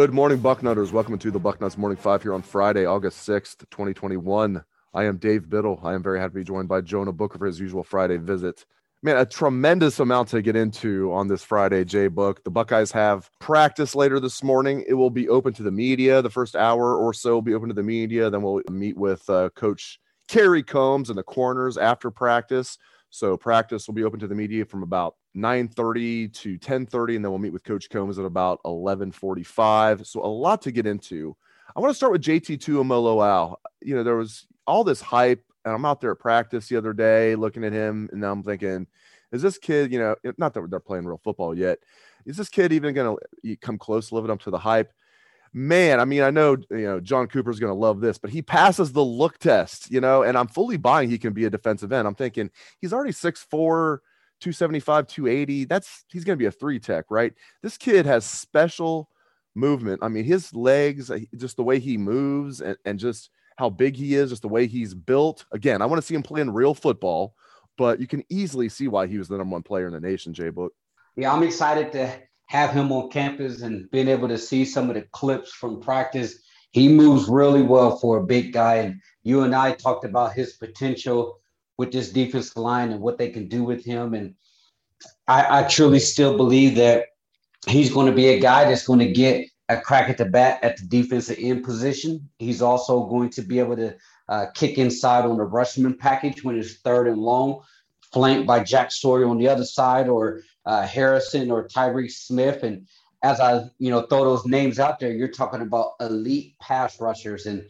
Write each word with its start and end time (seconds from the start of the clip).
Good 0.00 0.14
morning, 0.14 0.38
Bucknutters. 0.38 0.92
Welcome 0.92 1.18
to 1.18 1.30
the 1.30 1.38
Bucknuts 1.38 1.76
Morning 1.76 1.98
Five 1.98 2.22
here 2.22 2.32
on 2.32 2.40
Friday, 2.40 2.86
August 2.86 3.28
6th, 3.28 3.58
2021. 3.70 4.64
I 4.94 5.04
am 5.04 5.18
Dave 5.18 5.50
Biddle. 5.50 5.78
I 5.82 5.92
am 5.92 6.02
very 6.02 6.18
happy 6.18 6.30
to 6.30 6.38
be 6.38 6.44
joined 6.44 6.68
by 6.68 6.80
Jonah 6.80 7.12
Booker 7.12 7.36
for 7.36 7.44
his 7.44 7.60
usual 7.60 7.84
Friday 7.84 8.16
visit. 8.16 8.64
Man, 9.02 9.18
a 9.18 9.26
tremendous 9.26 10.00
amount 10.00 10.28
to 10.28 10.40
get 10.40 10.56
into 10.56 11.12
on 11.12 11.28
this 11.28 11.42
Friday, 11.42 11.84
J 11.84 12.08
Book. 12.08 12.42
The 12.44 12.50
Buckeyes 12.50 12.90
have 12.92 13.28
practice 13.40 13.94
later 13.94 14.18
this 14.18 14.42
morning. 14.42 14.86
It 14.88 14.94
will 14.94 15.10
be 15.10 15.28
open 15.28 15.52
to 15.52 15.62
the 15.62 15.70
media. 15.70 16.22
The 16.22 16.30
first 16.30 16.56
hour 16.56 16.96
or 16.96 17.12
so 17.12 17.34
will 17.34 17.42
be 17.42 17.52
open 17.52 17.68
to 17.68 17.74
the 17.74 17.82
media. 17.82 18.30
Then 18.30 18.40
we'll 18.40 18.62
meet 18.70 18.96
with 18.96 19.28
uh, 19.28 19.50
Coach 19.50 20.00
Kerry 20.28 20.62
Coombs 20.62 21.10
and 21.10 21.18
the 21.18 21.22
corners 21.22 21.76
after 21.76 22.10
practice. 22.10 22.78
So 23.10 23.36
practice 23.36 23.86
will 23.86 23.94
be 23.94 24.04
open 24.04 24.20
to 24.20 24.28
the 24.28 24.34
media 24.34 24.64
from 24.64 24.82
about 24.82 25.16
9:30 25.34 26.32
to 26.34 26.58
10:30 26.58 27.16
and 27.16 27.24
then 27.24 27.30
we'll 27.32 27.38
meet 27.38 27.52
with 27.52 27.64
coach 27.64 27.88
Coombs 27.90 28.18
at 28.18 28.24
about 28.24 28.60
11:45. 28.64 30.06
So 30.06 30.24
a 30.24 30.26
lot 30.26 30.62
to 30.62 30.72
get 30.72 30.86
into. 30.86 31.36
I 31.76 31.80
want 31.80 31.90
to 31.90 31.94
start 31.94 32.12
with 32.12 32.22
JT 32.22 32.58
Tuimoloau. 32.58 33.56
You 33.80 33.94
know, 33.96 34.02
there 34.02 34.16
was 34.16 34.46
all 34.66 34.84
this 34.84 35.00
hype 35.00 35.44
and 35.64 35.74
I'm 35.74 35.84
out 35.84 36.00
there 36.00 36.12
at 36.12 36.18
practice 36.18 36.68
the 36.68 36.76
other 36.76 36.92
day 36.92 37.34
looking 37.36 37.64
at 37.64 37.72
him 37.72 38.08
and 38.12 38.20
now 38.20 38.32
I'm 38.32 38.42
thinking 38.42 38.86
is 39.32 39.42
this 39.42 39.58
kid, 39.58 39.92
you 39.92 39.98
know, 40.00 40.16
not 40.38 40.54
that 40.54 40.68
they're 40.70 40.80
playing 40.80 41.06
real 41.06 41.20
football 41.22 41.56
yet. 41.56 41.78
Is 42.26 42.36
this 42.36 42.48
kid 42.48 42.72
even 42.72 42.94
going 42.94 43.16
to 43.44 43.56
come 43.56 43.78
close 43.78 44.10
living 44.10 44.30
up 44.30 44.40
to 44.42 44.50
the 44.50 44.58
hype? 44.58 44.92
man, 45.52 46.00
I 46.00 46.04
mean, 46.04 46.22
I 46.22 46.30
know 46.30 46.56
you 46.70 46.84
know 46.84 47.00
John 47.00 47.26
Cooper's 47.26 47.58
going 47.58 47.72
to 47.72 47.78
love 47.78 48.00
this, 48.00 48.18
but 48.18 48.30
he 48.30 48.42
passes 48.42 48.92
the 48.92 49.04
look 49.04 49.38
test, 49.38 49.90
you 49.90 50.00
know, 50.00 50.22
and 50.22 50.36
I'm 50.38 50.48
fully 50.48 50.76
buying 50.76 51.10
he 51.10 51.18
can 51.18 51.32
be 51.32 51.44
a 51.44 51.50
defensive 51.50 51.92
end. 51.92 52.06
I'm 52.06 52.14
thinking 52.14 52.50
he's 52.80 52.92
already 52.92 53.12
6'4, 53.12 53.98
275, 54.40 55.06
280. 55.06 55.64
That's 55.64 56.04
he's 56.08 56.24
going 56.24 56.36
to 56.36 56.42
be 56.42 56.46
a 56.46 56.50
three 56.50 56.78
tech, 56.78 57.06
right? 57.10 57.32
This 57.62 57.76
kid 57.76 58.06
has 58.06 58.24
special 58.24 59.10
movement. 59.54 60.00
I 60.02 60.08
mean, 60.08 60.24
his 60.24 60.54
legs, 60.54 61.10
uh, 61.10 61.20
just 61.36 61.56
the 61.56 61.62
way 61.62 61.78
he 61.78 61.96
moves 61.96 62.60
and, 62.60 62.76
and 62.84 62.98
just 62.98 63.30
how 63.56 63.70
big 63.70 63.96
he 63.96 64.14
is, 64.14 64.30
just 64.30 64.42
the 64.42 64.48
way 64.48 64.66
he's 64.66 64.94
built. 64.94 65.44
Again, 65.52 65.82
I 65.82 65.86
want 65.86 66.00
to 66.00 66.06
see 66.06 66.14
him 66.14 66.22
playing 66.22 66.50
real 66.50 66.74
football, 66.74 67.34
but 67.76 68.00
you 68.00 68.06
can 68.06 68.24
easily 68.28 68.68
see 68.68 68.88
why 68.88 69.06
he 69.06 69.18
was 69.18 69.28
the 69.28 69.36
number 69.36 69.52
one 69.52 69.62
player 69.62 69.86
in 69.86 69.92
the 69.92 70.00
nation, 70.00 70.32
Jay 70.32 70.50
Book. 70.50 70.72
Yeah, 71.16 71.32
I'm 71.32 71.42
excited 71.42 71.92
to 71.92 72.10
have 72.46 72.70
him 72.70 72.90
on 72.90 73.10
campus 73.10 73.62
and 73.62 73.90
being 73.90 74.08
able 74.08 74.28
to 74.28 74.38
see 74.38 74.64
some 74.64 74.88
of 74.88 74.94
the 74.94 75.02
clips 75.12 75.52
from 75.52 75.80
practice. 75.80 76.42
He 76.72 76.88
moves 76.88 77.28
really 77.28 77.62
well 77.62 77.98
for 77.98 78.18
a 78.18 78.24
big 78.24 78.52
guy. 78.52 78.76
And 78.76 79.00
you 79.22 79.42
and 79.42 79.54
I 79.54 79.72
talked 79.72 80.04
about 80.04 80.32
his 80.32 80.54
potential 80.54 81.39
with 81.80 81.92
this 81.92 82.12
defensive 82.12 82.58
line 82.58 82.90
and 82.92 83.00
what 83.00 83.16
they 83.16 83.30
can 83.30 83.48
do 83.48 83.64
with 83.64 83.82
him. 83.82 84.12
And 84.12 84.34
I, 85.26 85.60
I 85.60 85.62
truly 85.62 85.98
still 85.98 86.36
believe 86.36 86.74
that 86.74 87.06
he's 87.66 87.90
going 87.90 88.06
to 88.06 88.12
be 88.12 88.28
a 88.28 88.38
guy 88.38 88.64
that's 88.64 88.86
going 88.86 88.98
to 88.98 89.10
get 89.10 89.48
a 89.70 89.80
crack 89.80 90.10
at 90.10 90.18
the 90.18 90.26
bat 90.26 90.62
at 90.62 90.76
the 90.76 90.84
defensive 90.84 91.38
end 91.40 91.64
position. 91.64 92.28
He's 92.38 92.60
also 92.60 93.06
going 93.06 93.30
to 93.30 93.40
be 93.40 93.58
able 93.58 93.76
to 93.76 93.96
uh, 94.28 94.46
kick 94.54 94.76
inside 94.76 95.24
on 95.24 95.38
the 95.38 95.46
rushman 95.46 95.98
package 95.98 96.44
when 96.44 96.58
it's 96.58 96.74
third 96.74 97.08
and 97.08 97.16
long, 97.16 97.62
flanked 98.12 98.46
by 98.46 98.62
Jack 98.62 98.92
Sawyer 98.92 99.26
on 99.26 99.38
the 99.38 99.48
other 99.48 99.64
side, 99.64 100.06
or 100.06 100.42
uh, 100.66 100.86
Harrison 100.86 101.50
or 101.50 101.66
Tyreke 101.66 102.12
Smith. 102.12 102.62
And 102.62 102.86
as 103.22 103.40
I, 103.40 103.64
you 103.78 103.90
know, 103.90 104.02
throw 104.02 104.24
those 104.24 104.44
names 104.44 104.78
out 104.78 105.00
there, 105.00 105.12
you're 105.12 105.28
talking 105.28 105.62
about 105.62 105.92
elite 105.98 106.58
pass 106.60 107.00
rushers. 107.00 107.46
And 107.46 107.64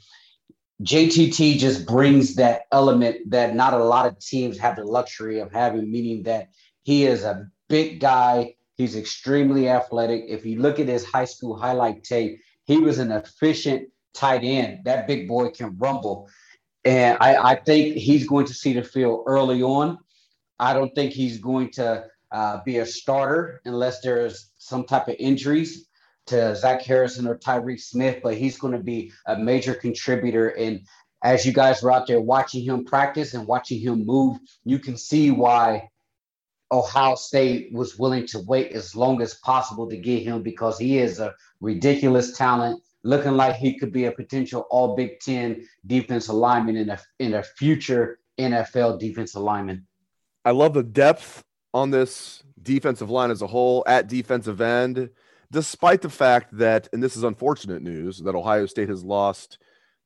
JTT 0.82 1.58
just 1.58 1.86
brings 1.86 2.36
that 2.36 2.62
element 2.72 3.30
that 3.30 3.54
not 3.54 3.74
a 3.74 3.84
lot 3.84 4.06
of 4.06 4.18
teams 4.18 4.58
have 4.58 4.76
the 4.76 4.84
luxury 4.84 5.41
of 5.41 5.52
having, 5.52 5.91
meaning 5.91 6.22
that 6.22 6.48
he 6.82 7.04
is 7.04 7.22
a 7.22 7.46
big 7.68 8.00
guy. 8.00 8.54
He's 8.76 8.96
extremely 8.96 9.68
athletic. 9.68 10.24
If 10.28 10.46
you 10.46 10.60
look 10.60 10.80
at 10.80 10.88
his 10.88 11.04
high 11.04 11.26
school 11.26 11.56
highlight 11.56 12.02
tape, 12.02 12.41
he 12.64 12.78
was 12.78 12.98
an 12.98 13.12
efficient 13.12 13.88
tight 14.14 14.42
end. 14.42 14.84
That 14.84 15.06
big 15.06 15.28
boy 15.28 15.50
can 15.50 15.76
rumble. 15.76 16.30
And 16.84 17.18
I, 17.20 17.52
I 17.52 17.54
think 17.56 17.97
he's 17.97 18.26
going 18.26 18.47
to 18.47 18.54
see 18.54 18.72
the 18.72 18.82
field 18.82 19.24
early 19.26 19.62
on. 19.62 19.98
I 20.58 20.72
don't 20.72 20.94
think 20.94 21.12
he's 21.12 21.38
going 21.38 21.72
to 21.72 22.06
uh, 22.32 22.60
be 22.64 22.78
a 22.78 22.86
starter 22.86 23.60
unless 23.66 24.00
there's 24.00 24.50
some 24.56 24.84
type 24.84 25.08
of 25.08 25.16
injuries 25.18 25.90
to 26.26 26.54
Zach 26.54 26.82
Harrison 26.82 27.26
or 27.26 27.36
Tyreke 27.36 27.81
Smith, 27.81 28.20
but 28.22 28.36
he's 28.36 28.58
going 28.58 28.72
to 28.72 28.82
be 28.82 29.12
a 29.26 29.36
major 29.36 29.75
contributor. 29.75 30.48
And 30.50 30.81
as 31.22 31.44
you 31.44 31.53
guys 31.53 31.82
were 31.82 31.92
out 31.92 32.06
there 32.06 32.20
watching 32.20 32.64
him 32.64 32.84
practice 32.84 33.34
and 33.34 33.47
watching 33.47 33.81
him 33.81 34.06
move, 34.06 34.38
you 34.64 34.78
can 34.78 34.97
see 34.97 35.30
why 35.30 35.88
Ohio 36.72 37.16
State 37.16 37.72
was 37.72 37.98
willing 37.98 38.26
to 38.28 38.41
wait 38.41 38.72
as 38.72 38.94
long 38.94 39.20
as 39.20 39.34
possible 39.34 39.88
to 39.88 39.97
get 39.97 40.22
him 40.22 40.42
because 40.42 40.78
he 40.78 40.98
is 40.98 41.19
a 41.19 41.34
ridiculous 41.60 42.36
talent, 42.36 42.80
looking 43.03 43.32
like 43.32 43.56
he 43.56 43.78
could 43.78 43.92
be 43.92 44.04
a 44.04 44.12
potential 44.12 44.66
All 44.70 44.94
Big 44.94 45.19
Ten 45.20 45.66
defense 45.86 46.28
alignment 46.28 46.78
in 46.78 46.91
a 46.91 47.00
in 47.19 47.34
a 47.34 47.42
future 47.42 48.20
NFL 48.38 49.00
defense 49.00 49.34
alignment. 49.34 49.82
I 50.44 50.53
love 50.53 50.75
the 50.75 50.82
depth 50.82 51.42
on 51.75 51.91
this 51.91 52.42
defensive 52.62 53.10
line 53.10 53.30
as 53.30 53.42
a 53.42 53.47
whole 53.47 53.82
at 53.86 54.09
defensive 54.09 54.60
end, 54.60 55.10
despite 55.53 56.03
the 56.03 56.11
fact 56.11 56.56
that, 56.59 56.88
and 56.93 57.03
this 57.03 57.16
is 57.16 57.25
unfortunate 57.25 57.83
news, 57.83 58.19
that 58.19 58.34
Ohio 58.34 58.66
State 58.66 58.88
has 58.88 59.05
lost 59.05 59.59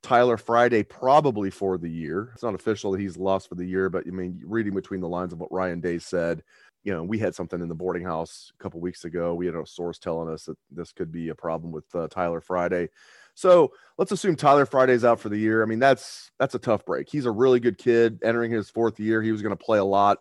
Tyler 0.02 0.36
Friday 0.36 0.82
probably 0.82 1.50
for 1.50 1.78
the 1.78 1.88
year. 1.88 2.30
It's 2.34 2.42
not 2.42 2.54
official 2.54 2.92
that 2.92 3.00
he's 3.00 3.16
lost 3.16 3.48
for 3.48 3.54
the 3.54 3.64
year, 3.64 3.88
but 3.88 4.04
I 4.06 4.10
mean, 4.10 4.40
reading 4.44 4.74
between 4.74 5.00
the 5.00 5.08
lines 5.08 5.32
of 5.32 5.40
what 5.40 5.52
Ryan 5.52 5.80
Day 5.80 5.98
said, 5.98 6.42
you 6.82 6.92
know, 6.92 7.02
we 7.02 7.18
had 7.18 7.34
something 7.34 7.60
in 7.60 7.68
the 7.68 7.74
boarding 7.74 8.04
house 8.04 8.52
a 8.58 8.62
couple 8.62 8.80
weeks 8.80 9.06
ago. 9.06 9.34
We 9.34 9.46
had 9.46 9.54
a 9.54 9.66
source 9.66 9.98
telling 9.98 10.28
us 10.28 10.44
that 10.44 10.58
this 10.70 10.92
could 10.92 11.10
be 11.10 11.30
a 11.30 11.34
problem 11.34 11.72
with 11.72 11.84
uh, 11.94 12.08
Tyler 12.08 12.42
Friday. 12.42 12.90
So 13.34 13.72
let's 13.96 14.12
assume 14.12 14.36
Tyler 14.36 14.66
Friday's 14.66 15.04
out 15.04 15.18
for 15.18 15.30
the 15.30 15.38
year. 15.38 15.62
I 15.62 15.66
mean, 15.66 15.78
that's 15.78 16.30
that's 16.38 16.54
a 16.54 16.58
tough 16.58 16.84
break. 16.84 17.08
He's 17.08 17.24
a 17.24 17.30
really 17.30 17.58
good 17.58 17.78
kid 17.78 18.20
entering 18.22 18.52
his 18.52 18.68
fourth 18.68 19.00
year. 19.00 19.22
He 19.22 19.32
was 19.32 19.40
going 19.40 19.56
to 19.56 19.64
play 19.64 19.78
a 19.78 19.84
lot. 19.84 20.18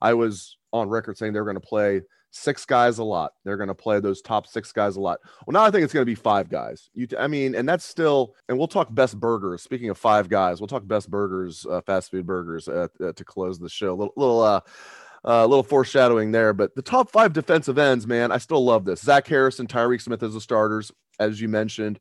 I 0.00 0.14
was 0.14 0.56
on 0.72 0.88
record 0.88 1.18
saying 1.18 1.32
they're 1.32 1.44
going 1.44 1.54
to 1.54 1.60
play 1.60 2.02
six 2.36 2.64
guys 2.64 2.98
a 2.98 3.04
lot. 3.04 3.32
They're 3.44 3.56
going 3.56 3.68
to 3.68 3.74
play 3.74 4.00
those 4.00 4.22
top 4.22 4.46
six 4.46 4.72
guys 4.72 4.96
a 4.96 5.00
lot. 5.00 5.20
Well, 5.46 5.52
now 5.52 5.64
I 5.64 5.70
think 5.70 5.84
it's 5.84 5.92
going 5.92 6.02
to 6.02 6.10
be 6.10 6.14
five 6.14 6.48
guys. 6.48 6.90
You, 6.94 7.08
I 7.18 7.26
mean, 7.26 7.54
and 7.54 7.68
that's 7.68 7.84
still, 7.84 8.34
and 8.48 8.58
we'll 8.58 8.68
talk 8.68 8.94
best 8.94 9.18
burgers. 9.18 9.62
Speaking 9.62 9.90
of 9.90 9.98
five 9.98 10.28
guys, 10.28 10.60
we'll 10.60 10.68
talk 10.68 10.86
best 10.86 11.10
burgers, 11.10 11.66
uh, 11.66 11.80
fast 11.82 12.10
food 12.10 12.26
burgers 12.26 12.68
uh, 12.68 12.88
uh, 13.02 13.12
to 13.12 13.24
close 13.24 13.58
the 13.58 13.68
show. 13.68 13.90
A 13.92 13.96
little, 13.96 14.14
little, 14.16 14.40
uh, 14.40 14.60
a 15.24 15.28
uh, 15.28 15.46
little 15.46 15.64
foreshadowing 15.64 16.30
there, 16.30 16.52
but 16.52 16.74
the 16.76 16.82
top 16.82 17.10
five 17.10 17.32
defensive 17.32 17.78
ends, 17.78 18.06
man, 18.06 18.30
I 18.30 18.38
still 18.38 18.64
love 18.64 18.84
this. 18.84 19.00
Zach 19.00 19.26
Harrison, 19.26 19.66
Tyreke 19.66 20.00
Smith 20.00 20.22
as 20.22 20.34
the 20.34 20.40
starters, 20.40 20.92
as 21.18 21.40
you 21.40 21.48
mentioned. 21.48 21.98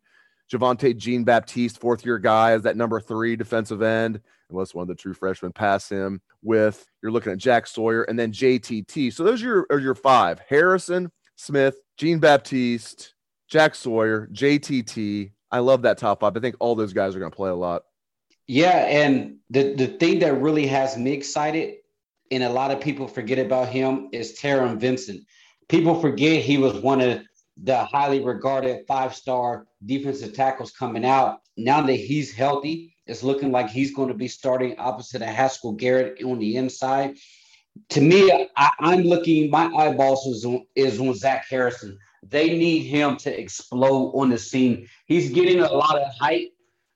Javontae 0.52 0.96
Jean 0.96 1.24
Baptiste, 1.24 1.80
fourth 1.80 2.06
year 2.06 2.20
guy, 2.20 2.52
as 2.52 2.64
that 2.64 2.78
number 2.78 3.00
three 3.00 3.36
defensive 3.36 3.82
end, 3.82 4.22
unless 4.50 4.74
one 4.74 4.84
of 4.84 4.88
the 4.88 4.96
true 4.96 5.14
freshmen 5.14 5.52
pass 5.52 5.90
him. 5.90 6.22
With 6.42 6.86
you're 7.02 7.12
looking 7.12 7.32
at 7.32 7.38
Jack 7.38 7.68
Sawyer 7.68 8.04
and 8.04 8.18
then 8.18 8.32
JTT. 8.32 9.14
So 9.14 9.24
those 9.24 9.42
are 9.42 9.46
your, 9.46 9.68
are 9.72 9.80
your 9.80 9.96
five 9.96 10.40
Harrison, 10.48 11.12
Smith, 11.36 11.78
Jean 11.98 12.20
Baptiste, 12.20 13.16
Jack 13.50 13.76
Sawyer, 13.76 14.28
JTT. 14.32 15.32
I 15.52 15.60
love 15.60 15.84
that 15.84 15.98
top 15.98 16.20
five. 16.20 16.36
I 16.36 16.40
think 16.40 16.56
all 16.60 16.76
those 16.76 16.94
guys 16.94 17.16
are 17.16 17.20
going 17.20 17.32
to 17.32 17.36
play 17.36 17.50
a 17.50 17.56
lot. 17.56 17.84
Yeah. 18.48 18.86
And 18.88 19.38
the, 19.50 19.74
the 19.74 19.88
thing 19.88 20.20
that 20.20 20.42
really 20.42 20.68
has 20.68 20.98
me 20.98 21.14
excited, 21.14 21.76
and 22.32 22.44
a 22.44 22.50
lot 22.50 22.72
of 22.72 22.82
people 22.82 23.08
forget 23.08 23.40
about 23.40 23.70
him, 23.70 24.10
is 24.12 24.38
Taron 24.40 24.78
Vincent. 24.78 25.22
People 25.68 26.00
forget 26.00 26.42
he 26.42 26.58
was 26.58 26.74
one 26.82 27.02
of 27.02 27.22
the 27.58 27.78
highly 27.86 28.24
regarded 28.24 28.86
five 28.88 29.16
star 29.16 29.68
defensive 29.86 30.34
tackles 30.34 30.72
coming 30.72 31.06
out. 31.06 31.40
Now 31.58 31.82
that 31.82 31.94
he's 31.94 32.34
healthy, 32.34 32.95
it's 33.08 33.24
looking 33.24 33.52
like 33.52 33.70
he's 33.70 33.94
going 33.94 34.08
to 34.08 34.14
be 34.14 34.28
starting 34.28 34.76
opposite 34.80 35.22
of 35.22 35.28
Haskell 35.28 35.74
Garrett 35.74 36.24
on 36.24 36.40
the 36.40 36.56
inside. 36.58 37.18
To 37.90 38.02
me, 38.02 38.48
I, 38.56 38.70
am 38.80 39.04
looking, 39.04 39.50
my 39.50 39.66
eyeballs 39.68 40.26
is 40.26 40.46
on, 40.46 40.66
is 40.76 41.00
on 41.00 41.14
Zach 41.14 41.46
Harrison. 41.50 41.98
They 42.24 42.58
need 42.58 42.84
him 42.84 43.18
to 43.18 43.40
explode 43.40 44.12
on 44.16 44.30
the 44.30 44.38
scene. 44.38 44.88
He's 45.06 45.30
getting 45.30 45.60
a 45.60 45.72
lot 45.72 46.00
of 46.00 46.08
hype 46.20 46.54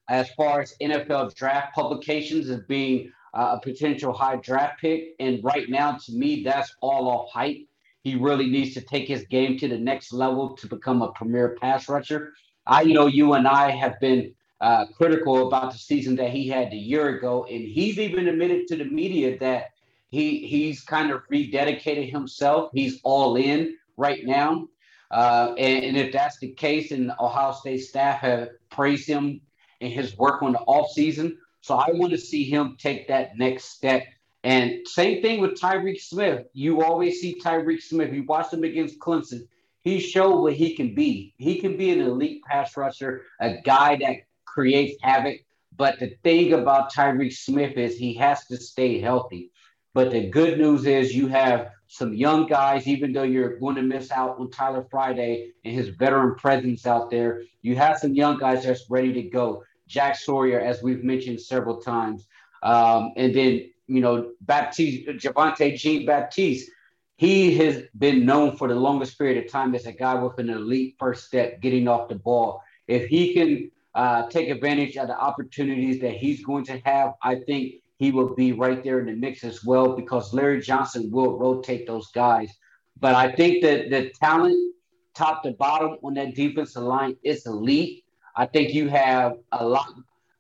as 0.09 0.29
far 0.31 0.61
as 0.61 0.73
NFL 0.81 1.35
draft 1.35 1.75
publications 1.75 2.49
as 2.49 2.61
being 2.61 3.11
uh, 3.33 3.57
a 3.57 3.61
potential 3.61 4.11
high 4.11 4.37
draft 4.37 4.81
pick. 4.81 5.15
And 5.19 5.43
right 5.43 5.69
now, 5.69 5.97
to 6.05 6.11
me, 6.11 6.43
that's 6.43 6.75
all 6.81 7.07
off 7.09 7.29
hype. 7.31 7.57
He 8.01 8.15
really 8.15 8.47
needs 8.47 8.73
to 8.73 8.81
take 8.81 9.07
his 9.07 9.25
game 9.25 9.57
to 9.59 9.67
the 9.67 9.77
next 9.77 10.13
level 10.13 10.55
to 10.57 10.67
become 10.67 11.01
a 11.01 11.11
premier 11.11 11.57
pass 11.61 11.87
rusher. 11.87 12.33
I 12.65 12.85
know 12.85 13.07
you 13.07 13.33
and 13.33 13.47
I 13.47 13.71
have 13.71 13.99
been 13.99 14.33
uh, 14.61 14.85
critical 14.87 15.47
about 15.47 15.71
the 15.71 15.77
season 15.77 16.15
that 16.17 16.31
he 16.31 16.47
had 16.47 16.71
a 16.73 16.77
year 16.77 17.17
ago, 17.17 17.45
and 17.49 17.61
he's 17.61 17.97
even 17.97 18.27
admitted 18.27 18.67
to 18.67 18.75
the 18.75 18.85
media 18.85 19.37
that 19.39 19.71
he 20.09 20.45
he's 20.47 20.81
kind 20.81 21.11
of 21.11 21.21
rededicated 21.31 22.11
himself. 22.11 22.71
He's 22.73 22.99
all 23.03 23.35
in 23.35 23.77
right 23.97 24.25
now, 24.25 24.67
uh, 25.11 25.53
and, 25.57 25.85
and, 25.85 25.97
if 25.97 26.11
that's 26.11 26.39
the 26.39 26.51
case, 26.51 26.91
and 26.91 27.11
Ohio 27.19 27.51
State 27.51 27.79
staff 27.79 28.19
have 28.19 28.49
praised 28.69 29.07
him 29.07 29.41
in 29.79 29.91
his 29.91 30.17
work 30.17 30.41
on 30.41 30.53
the 30.53 30.59
off 30.59 30.91
season, 30.91 31.37
so 31.61 31.75
I 31.75 31.91
want 31.91 32.11
to 32.11 32.17
see 32.17 32.43
him 32.43 32.75
take 32.79 33.07
that 33.07 33.37
next 33.37 33.65
step 33.65 34.03
and 34.43 34.87
same 34.87 35.21
thing 35.21 35.41
with 35.41 35.59
Tyreke 35.59 36.01
Smith. 36.01 36.45
You 36.53 36.81
always 36.81 37.19
see 37.19 37.39
Tyreke 37.39 37.81
Smith. 37.81 38.13
You 38.13 38.23
watch 38.23 38.53
him 38.53 38.63
against 38.63 38.99
Clemson. 38.99 39.47
He 39.81 39.99
showed 39.99 40.41
what 40.41 40.53
he 40.53 40.75
can 40.75 40.93
be. 40.95 41.33
He 41.37 41.59
can 41.59 41.77
be 41.77 41.91
an 41.91 42.01
elite 42.01 42.43
pass 42.43 42.75
rusher, 42.77 43.23
a 43.39 43.55
guy 43.63 43.97
that 43.97 44.17
creates 44.53 44.97
havoc. 45.01 45.37
But 45.75 45.99
the 45.99 46.15
thing 46.23 46.53
about 46.53 46.93
Tyreke 46.93 47.33
Smith 47.33 47.77
is 47.77 47.97
he 47.97 48.13
has 48.15 48.45
to 48.47 48.57
stay 48.57 48.99
healthy. 48.99 49.51
But 49.93 50.11
the 50.11 50.29
good 50.29 50.59
news 50.59 50.85
is 50.85 51.15
you 51.15 51.27
have 51.27 51.71
some 51.87 52.13
young 52.13 52.45
guys, 52.47 52.87
even 52.87 53.13
though 53.13 53.23
you're 53.23 53.57
going 53.59 53.75
to 53.75 53.81
miss 53.81 54.11
out 54.11 54.39
on 54.39 54.51
Tyler 54.51 54.85
Friday 54.91 55.51
and 55.65 55.73
his 55.73 55.89
veteran 55.89 56.35
presence 56.35 56.85
out 56.85 57.09
there, 57.09 57.41
you 57.61 57.75
have 57.75 57.97
some 57.97 58.13
young 58.13 58.37
guys 58.37 58.63
that's 58.63 58.89
ready 58.89 59.13
to 59.13 59.23
go. 59.23 59.63
Jack 59.87 60.15
Sawyer, 60.15 60.59
as 60.59 60.83
we've 60.83 61.03
mentioned 61.03 61.41
several 61.41 61.81
times. 61.81 62.27
Um, 62.61 63.13
and 63.15 63.33
then 63.33 63.71
you 63.89 64.01
know, 64.01 64.31
Baptiste, 64.41 65.07
Javontae 65.07 65.75
Jean 65.75 66.05
Baptiste, 66.05 66.69
he 67.17 67.55
has 67.55 67.83
been 67.97 68.25
known 68.25 68.55
for 68.55 68.67
the 68.67 68.75
longest 68.75 69.17
period 69.17 69.43
of 69.43 69.51
time 69.51 69.73
as 69.75 69.87
a 69.87 69.91
guy 69.91 70.13
with 70.13 70.37
an 70.37 70.49
elite 70.49 70.95
first 70.99 71.25
step 71.25 71.59
getting 71.59 71.87
off 71.87 72.07
the 72.07 72.15
ball. 72.15 72.61
If 72.87 73.07
he 73.07 73.33
can 73.33 73.71
uh, 73.95 74.27
take 74.29 74.49
advantage 74.49 74.97
of 74.97 75.07
the 75.07 75.17
opportunities 75.17 75.99
that 76.01 76.13
he's 76.13 76.43
going 76.43 76.65
to 76.65 76.77
have, 76.85 77.13
I 77.23 77.35
think 77.35 77.75
he 77.97 78.11
will 78.11 78.33
be 78.33 78.53
right 78.53 78.83
there 78.83 78.99
in 78.99 79.07
the 79.07 79.13
mix 79.13 79.43
as 79.43 79.63
well 79.63 79.95
because 79.95 80.33
Larry 80.33 80.61
Johnson 80.61 81.11
will 81.11 81.37
rotate 81.37 81.85
those 81.85 82.11
guys. 82.11 82.51
But 82.99 83.15
I 83.15 83.31
think 83.31 83.61
that 83.63 83.89
the 83.89 84.09
talent, 84.11 84.73
top 85.15 85.43
to 85.43 85.51
bottom 85.51 85.97
on 86.03 86.13
that 86.15 86.35
defensive 86.35 86.83
line, 86.83 87.17
is 87.23 87.45
elite. 87.45 88.03
I 88.35 88.45
think 88.45 88.73
you 88.73 88.87
have 88.89 89.37
a 89.51 89.65
lot, 89.65 89.91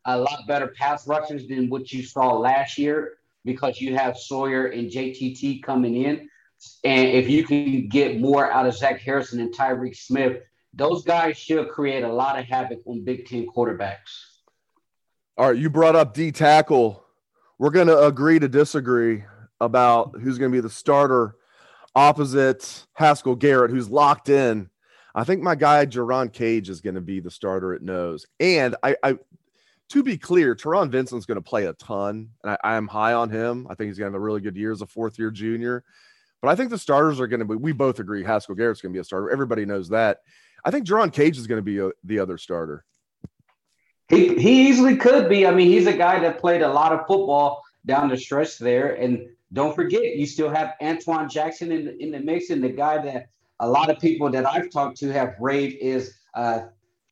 a 0.05 0.17
lot 0.17 0.47
better 0.47 0.67
pass 0.67 1.07
rushers 1.07 1.47
than 1.47 1.69
what 1.69 1.91
you 1.91 2.03
saw 2.03 2.37
last 2.37 2.77
year 2.77 3.17
because 3.45 3.81
you 3.81 3.95
have 3.95 4.17
Sawyer 4.17 4.67
and 4.67 4.89
JTT 4.89 5.63
coming 5.63 5.95
in. 5.95 6.29
And 6.83 7.09
if 7.09 7.29
you 7.29 7.43
can 7.45 7.87
get 7.87 8.19
more 8.19 8.51
out 8.51 8.67
of 8.67 8.75
Zach 8.75 8.99
Harrison 9.01 9.39
and 9.39 9.53
Tyreke 9.53 9.95
Smith, 9.95 10.41
those 10.79 11.03
guys 11.03 11.37
should 11.37 11.69
create 11.69 12.03
a 12.03 12.11
lot 12.11 12.39
of 12.39 12.45
havoc 12.45 12.79
on 12.85 13.03
Big 13.03 13.27
Ten 13.27 13.47
quarterbacks. 13.47 14.25
All 15.37 15.49
right, 15.49 15.57
you 15.57 15.69
brought 15.69 15.95
up 15.95 16.13
D 16.13 16.31
tackle. 16.31 17.03
We're 17.57 17.69
going 17.69 17.87
to 17.87 18.05
agree 18.05 18.39
to 18.39 18.47
disagree 18.47 19.23
about 19.59 20.15
who's 20.19 20.37
going 20.37 20.51
to 20.51 20.55
be 20.55 20.61
the 20.61 20.69
starter 20.69 21.35
opposite 21.95 22.85
Haskell 22.93 23.35
Garrett, 23.35 23.71
who's 23.71 23.89
locked 23.89 24.29
in. 24.29 24.69
I 25.13 25.23
think 25.23 25.41
my 25.41 25.55
guy 25.55 25.85
Jerron 25.85 26.31
Cage 26.31 26.69
is 26.69 26.81
going 26.81 26.95
to 26.95 27.01
be 27.01 27.19
the 27.19 27.31
starter 27.31 27.73
at 27.73 27.81
nose. 27.81 28.25
And 28.39 28.75
I, 28.81 28.95
I 29.03 29.17
to 29.89 30.03
be 30.03 30.17
clear, 30.17 30.55
Taron 30.55 30.89
Vincent's 30.89 31.25
going 31.25 31.37
to 31.37 31.41
play 31.41 31.65
a 31.65 31.73
ton, 31.73 32.29
and 32.43 32.57
I, 32.63 32.75
am 32.75 32.87
high 32.87 33.13
on 33.13 33.29
him. 33.29 33.67
I 33.69 33.75
think 33.75 33.87
he's 33.87 33.97
going 33.97 34.11
to 34.11 34.15
have 34.15 34.21
a 34.21 34.23
really 34.23 34.41
good 34.41 34.55
year 34.55 34.71
as 34.71 34.81
a 34.81 34.87
fourth 34.87 35.17
year 35.17 35.31
junior. 35.31 35.83
But 36.41 36.49
I 36.49 36.55
think 36.55 36.69
the 36.69 36.77
starters 36.77 37.19
are 37.19 37.27
going 37.27 37.41
to 37.41 37.45
be, 37.45 37.55
we 37.55 37.71
both 37.73 37.99
agree 37.99 38.23
Haskell 38.23 38.55
Garrett's 38.55 38.81
going 38.81 38.93
to 38.93 38.97
be 38.97 39.01
a 39.01 39.03
starter. 39.03 39.29
Everybody 39.29 39.65
knows 39.65 39.89
that. 39.89 40.19
I 40.65 40.71
think 40.71 40.85
Jerron 40.85 41.11
Cage 41.13 41.37
is 41.37 41.47
going 41.47 41.57
to 41.59 41.63
be 41.63 41.79
a, 41.79 41.91
the 42.03 42.19
other 42.19 42.37
starter. 42.37 42.85
He, 44.09 44.39
he 44.39 44.67
easily 44.69 44.97
could 44.97 45.29
be. 45.29 45.45
I 45.45 45.51
mean, 45.51 45.67
he's 45.67 45.87
a 45.87 45.93
guy 45.93 46.19
that 46.19 46.39
played 46.39 46.61
a 46.61 46.71
lot 46.71 46.91
of 46.91 47.01
football 47.07 47.61
down 47.85 48.09
the 48.09 48.17
stretch 48.17 48.57
there. 48.57 48.95
And 48.95 49.27
don't 49.53 49.75
forget, 49.75 50.15
you 50.15 50.25
still 50.25 50.49
have 50.49 50.73
Antwuan 50.81 51.29
Jackson 51.29 51.71
in, 51.71 51.95
in 51.99 52.11
the 52.11 52.19
mix. 52.19 52.49
And 52.49 52.63
the 52.63 52.69
guy 52.69 53.03
that 53.03 53.27
a 53.59 53.69
lot 53.69 53.89
of 53.89 53.99
people 53.99 54.29
that 54.31 54.47
I've 54.47 54.71
talked 54.71 54.97
to 54.97 55.11
have 55.13 55.35
raved 55.39 55.77
is 55.79 56.15
uh, 56.33 56.61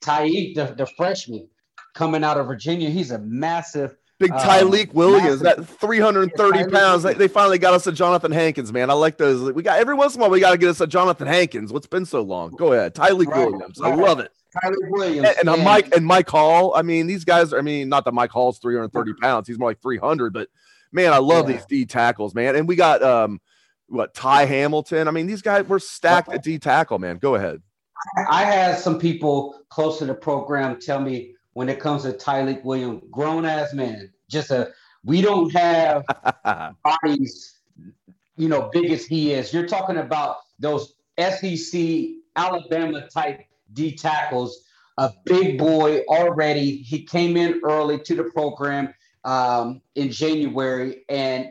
the, 0.01 0.73
the 0.77 0.87
freshman 0.97 1.47
coming 1.93 2.23
out 2.23 2.37
of 2.37 2.47
Virginia. 2.47 2.89
He's 2.89 3.11
a 3.11 3.19
massive. 3.19 3.95
Big 4.19 4.31
Tyleik 4.31 4.89
um, 4.89 4.95
Williams, 4.95 5.41
that 5.41 5.67
330 5.67 6.59
yeah, 6.59 6.65
pounds. 6.67 7.03
They, 7.03 7.13
they, 7.13 7.27
finally 7.27 7.59
got 7.59 7.75
us 7.75 7.85
a 7.85 7.91
Johnathan 7.91 8.33
Hankins, 8.33 8.73
man. 8.73 8.89
I 8.89 8.93
like 8.93 9.17
those. 9.17 9.53
We 9.53 9.61
got 9.61 9.79
every 9.79 9.93
once 9.93 10.15
in 10.15 10.19
a 10.19 10.21
while 10.21 10.31
we 10.31 10.39
got 10.39 10.51
to 10.51 10.57
get 10.57 10.69
us 10.69 10.81
a 10.81 10.87
Johnathan 10.87 11.27
Hankins. 11.27 11.71
What's 11.71 11.85
been 11.85 12.05
so 12.05 12.21
long? 12.23 12.51
Go 12.51 12.73
ahead, 12.73 12.95
Tyleik 12.95 13.27
right, 13.27 13.47
Williams. 13.47 13.79
Right. 13.79 13.93
I 13.93 13.95
love 13.95 14.19
it. 14.19 14.31
Tyleik 14.55 14.89
Williams 14.89 15.27
and, 15.39 15.49
and, 15.49 15.63
Mike 15.63 15.95
and 15.95 16.03
Mike 16.03 16.29
Hall. 16.29 16.73
I 16.75 16.81
mean, 16.81 17.05
these 17.05 17.25
guys. 17.25 17.53
I 17.53 17.61
mean, 17.61 17.89
not 17.89 18.05
that 18.05 18.13
Mike 18.13 18.31
Hall's 18.31 18.57
330 18.57 19.13
pounds. 19.21 19.47
He's 19.47 19.59
more 19.59 19.69
like 19.69 19.81
300. 19.81 20.33
But 20.33 20.49
man, 20.91 21.13
I 21.13 21.19
love 21.19 21.47
yeah. 21.47 21.57
these 21.57 21.65
D 21.65 21.85
tackles, 21.85 22.33
man. 22.33 22.55
And 22.55 22.67
we 22.67 22.75
got 22.75 23.03
um, 23.03 23.39
what 23.87 24.15
Ty 24.15 24.45
Hamilton. 24.45 25.07
I 25.07 25.11
mean, 25.11 25.27
these 25.27 25.43
guys 25.43 25.67
were 25.67 25.79
stacked 25.79 26.29
at 26.29 26.43
D 26.43 26.57
tackle, 26.57 26.97
man. 26.97 27.17
Go 27.17 27.35
ahead. 27.35 27.61
I 28.29 28.45
had 28.45 28.79
some 28.79 28.99
people 28.99 29.59
close 29.69 29.99
to 29.99 30.05
the 30.05 30.13
program 30.13 30.79
tell 30.79 30.99
me 30.99 31.35
when 31.57 31.69
it 31.69 31.79
comes 31.79 32.03
to 32.03 32.11
Tyleik 32.13 32.63
Williams, 32.63 33.01
grown 33.09 33.43
ass 33.43 33.73
man. 33.73 34.11
Just 34.29 34.51
a 34.51 34.73
we 35.03 35.23
don't 35.23 35.51
have 35.55 36.05
bodies, 36.83 37.55
you 38.35 38.47
know, 38.47 38.69
big 38.71 38.91
as 38.91 39.07
he 39.07 39.33
is. 39.33 39.51
You're 39.51 39.65
talking 39.65 39.97
about 39.97 40.37
those 40.59 40.93
SEC 41.17 41.81
Alabama 42.35 43.07
type 43.09 43.39
D 43.73 43.95
tackles, 43.95 44.65
a 44.99 45.11
big 45.25 45.57
boy 45.57 46.01
already. 46.07 46.77
He 46.77 47.01
came 47.01 47.35
in 47.35 47.59
early 47.63 48.01
to 48.01 48.13
the 48.13 48.25
program 48.25 48.93
um, 49.23 49.81
in 49.95 50.11
January 50.11 51.05
and 51.09 51.47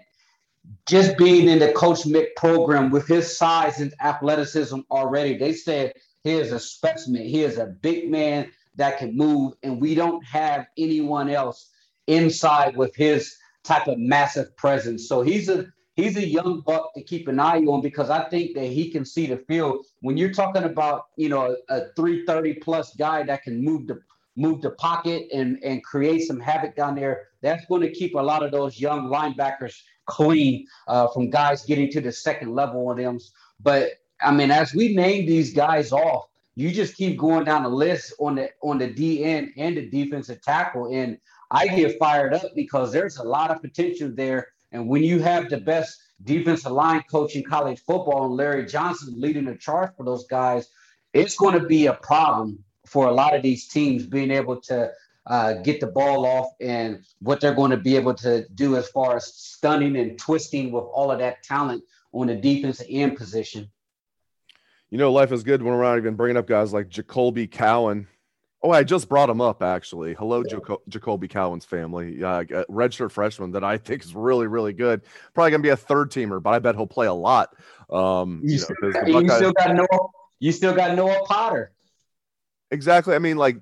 just 0.86 1.18
being 1.18 1.48
in 1.48 1.58
the 1.58 1.72
Coach 1.72 2.04
Mick 2.04 2.36
program 2.36 2.90
with 2.90 3.08
his 3.08 3.36
size 3.36 3.80
and 3.80 3.92
athleticism 4.00 4.78
already, 4.88 5.36
they 5.36 5.52
said 5.52 5.94
he 6.22 6.30
is 6.30 6.52
a 6.52 6.60
specimen. 6.60 7.22
He 7.22 7.42
is 7.42 7.58
a 7.58 7.66
big 7.66 8.08
man 8.08 8.52
that 8.76 8.98
can 8.98 9.16
move, 9.16 9.54
and 9.62 9.80
we 9.80 9.94
don't 9.94 10.24
have 10.24 10.66
anyone 10.78 11.28
else 11.28 11.70
inside 12.06 12.76
with 12.76 12.94
his 12.94 13.36
type 13.64 13.88
of 13.88 13.98
massive 13.98 14.56
presence. 14.56 15.08
So 15.08 15.22
he's 15.22 15.48
a 15.48 15.66
he's 15.94 16.16
a 16.16 16.26
young 16.26 16.60
buck 16.60 16.94
to 16.94 17.02
keep 17.02 17.26
an 17.28 17.40
eye 17.40 17.58
on 17.60 17.80
because 17.80 18.10
I 18.10 18.28
think 18.28 18.54
that 18.54 18.66
he 18.66 18.90
can 18.90 19.04
see 19.04 19.26
the 19.26 19.38
field. 19.48 19.84
When 20.00 20.16
you're 20.16 20.32
talking 20.32 20.64
about 20.64 21.06
you 21.16 21.28
know 21.28 21.56
a, 21.68 21.74
a 21.74 21.80
330 21.96 22.54
plus 22.54 22.94
guy 22.94 23.22
that 23.24 23.42
can 23.42 23.62
move 23.62 23.86
the 23.86 24.00
move 24.36 24.62
the 24.62 24.70
pocket 24.70 25.28
and 25.32 25.58
and 25.64 25.82
create 25.82 26.20
some 26.20 26.38
havoc 26.38 26.76
down 26.76 26.94
there, 26.94 27.28
that's 27.42 27.64
going 27.66 27.82
to 27.82 27.90
keep 27.90 28.14
a 28.14 28.20
lot 28.20 28.42
of 28.42 28.52
those 28.52 28.78
young 28.78 29.08
linebackers 29.08 29.74
clean 30.06 30.66
uh, 30.86 31.08
from 31.08 31.30
guys 31.30 31.64
getting 31.64 31.90
to 31.90 32.00
the 32.00 32.12
second 32.12 32.54
level 32.54 32.88
on 32.88 32.96
them. 32.96 33.18
But 33.60 33.92
I 34.22 34.32
mean, 34.32 34.50
as 34.50 34.74
we 34.74 34.94
name 34.94 35.26
these 35.26 35.52
guys 35.52 35.92
off, 35.92 36.28
you 36.56 36.72
just 36.72 36.96
keep 36.96 37.18
going 37.18 37.44
down 37.44 37.62
the 37.62 37.68
list 37.68 38.14
on 38.18 38.34
the 38.34 38.50
on 38.62 38.78
the 38.78 38.88
DN 38.88 39.52
and 39.56 39.76
the 39.76 39.88
defensive 39.88 40.40
tackle. 40.42 40.90
And 40.92 41.18
I 41.50 41.68
get 41.68 41.98
fired 41.98 42.34
up 42.34 42.54
because 42.54 42.90
there's 42.90 43.18
a 43.18 43.22
lot 43.22 43.50
of 43.50 43.60
potential 43.60 44.10
there. 44.12 44.48
And 44.72 44.88
when 44.88 45.04
you 45.04 45.20
have 45.20 45.48
the 45.48 45.58
best 45.58 46.00
defensive 46.24 46.72
line 46.72 47.04
coach 47.10 47.36
in 47.36 47.44
college 47.44 47.80
football 47.80 48.26
and 48.26 48.34
Larry 48.34 48.66
Johnson 48.66 49.14
leading 49.16 49.44
the 49.44 49.54
charge 49.54 49.90
for 49.96 50.04
those 50.04 50.26
guys, 50.26 50.68
it's 51.12 51.36
going 51.36 51.58
to 51.60 51.66
be 51.66 51.86
a 51.86 51.92
problem 51.92 52.64
for 52.86 53.06
a 53.06 53.12
lot 53.12 53.36
of 53.36 53.42
these 53.42 53.68
teams 53.68 54.06
being 54.06 54.30
able 54.30 54.60
to 54.62 54.90
uh, 55.26 55.54
get 55.54 55.80
the 55.80 55.86
ball 55.86 56.24
off 56.24 56.52
and 56.60 57.04
what 57.20 57.40
they're 57.40 57.54
going 57.54 57.70
to 57.70 57.76
be 57.76 57.96
able 57.96 58.14
to 58.14 58.46
do 58.54 58.76
as 58.76 58.88
far 58.88 59.16
as 59.16 59.26
stunning 59.34 59.96
and 59.96 60.18
twisting 60.18 60.72
with 60.72 60.84
all 60.84 61.10
of 61.10 61.18
that 61.18 61.42
talent 61.42 61.82
on 62.12 62.28
the 62.28 62.34
defensive 62.34 62.86
end 62.88 63.16
position. 63.16 63.68
You 64.90 64.98
know, 64.98 65.12
life 65.12 65.32
is 65.32 65.42
good 65.42 65.62
when 65.62 65.74
we're 65.74 65.82
not 65.82 65.98
even 65.98 66.14
bringing 66.14 66.36
up 66.36 66.46
guys 66.46 66.72
like 66.72 66.88
Jacoby 66.88 67.46
Cowan. 67.46 68.06
Oh, 68.62 68.70
I 68.70 68.84
just 68.84 69.08
brought 69.08 69.28
him 69.28 69.40
up 69.40 69.62
actually. 69.62 70.14
Hello, 70.14 70.42
yeah. 70.44 70.56
Jaco- 70.56 70.80
Jacolby 70.88 71.28
Cowan's 71.28 71.64
family, 71.64 72.22
uh, 72.22 72.42
redshirt 72.70 73.10
freshman 73.12 73.52
that 73.52 73.62
I 73.62 73.78
think 73.78 74.04
is 74.04 74.14
really, 74.14 74.46
really 74.46 74.72
good. 74.72 75.02
Probably 75.34 75.50
gonna 75.50 75.62
be 75.62 75.68
a 75.68 75.76
third 75.76 76.10
teamer, 76.10 76.42
but 76.42 76.50
I 76.50 76.58
bet 76.58 76.74
he'll 76.74 76.86
play 76.86 77.06
a 77.06 77.12
lot. 77.12 77.54
Um, 77.90 78.40
you, 78.42 78.58
you, 78.82 79.12
know, 79.12 79.20
you 79.20 79.28
still 79.28 79.52
got 79.52 79.74
Noah. 79.74 80.08
You 80.40 80.52
still 80.52 80.74
got 80.74 80.96
Noah 80.96 81.24
Potter. 81.26 81.72
Exactly. 82.72 83.14
I 83.14 83.20
mean, 83.20 83.36
like 83.36 83.58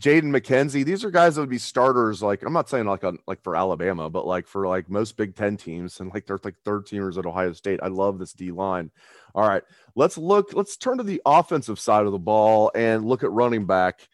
Jaden 0.00 0.24
McKenzie, 0.34 0.84
these 0.84 1.04
are 1.04 1.10
guys 1.10 1.34
that 1.34 1.42
would 1.42 1.50
be 1.50 1.58
starters. 1.58 2.22
Like, 2.22 2.42
I'm 2.42 2.54
not 2.54 2.70
saying 2.70 2.86
like 2.86 3.04
on 3.04 3.18
like 3.26 3.42
for 3.42 3.54
Alabama, 3.54 4.08
but 4.08 4.26
like 4.26 4.46
for 4.46 4.66
like 4.66 4.88
most 4.88 5.16
Big 5.16 5.34
Ten 5.36 5.56
teams 5.58 6.00
and 6.00 6.12
like 6.14 6.26
they're 6.26 6.40
like 6.42 6.56
third 6.64 6.86
teamers 6.86 7.18
at 7.18 7.26
Ohio 7.26 7.52
State. 7.52 7.80
I 7.82 7.88
love 7.88 8.18
this 8.18 8.32
D 8.32 8.50
line. 8.52 8.90
All 9.34 9.46
right, 9.46 9.62
let's 9.94 10.16
look. 10.16 10.54
Let's 10.54 10.76
turn 10.78 10.96
to 10.98 11.04
the 11.04 11.20
offensive 11.26 11.78
side 11.78 12.06
of 12.06 12.12
the 12.12 12.18
ball 12.18 12.70
and 12.74 13.04
look 13.04 13.22
at 13.22 13.30
running 13.30 13.66
back. 13.66 14.08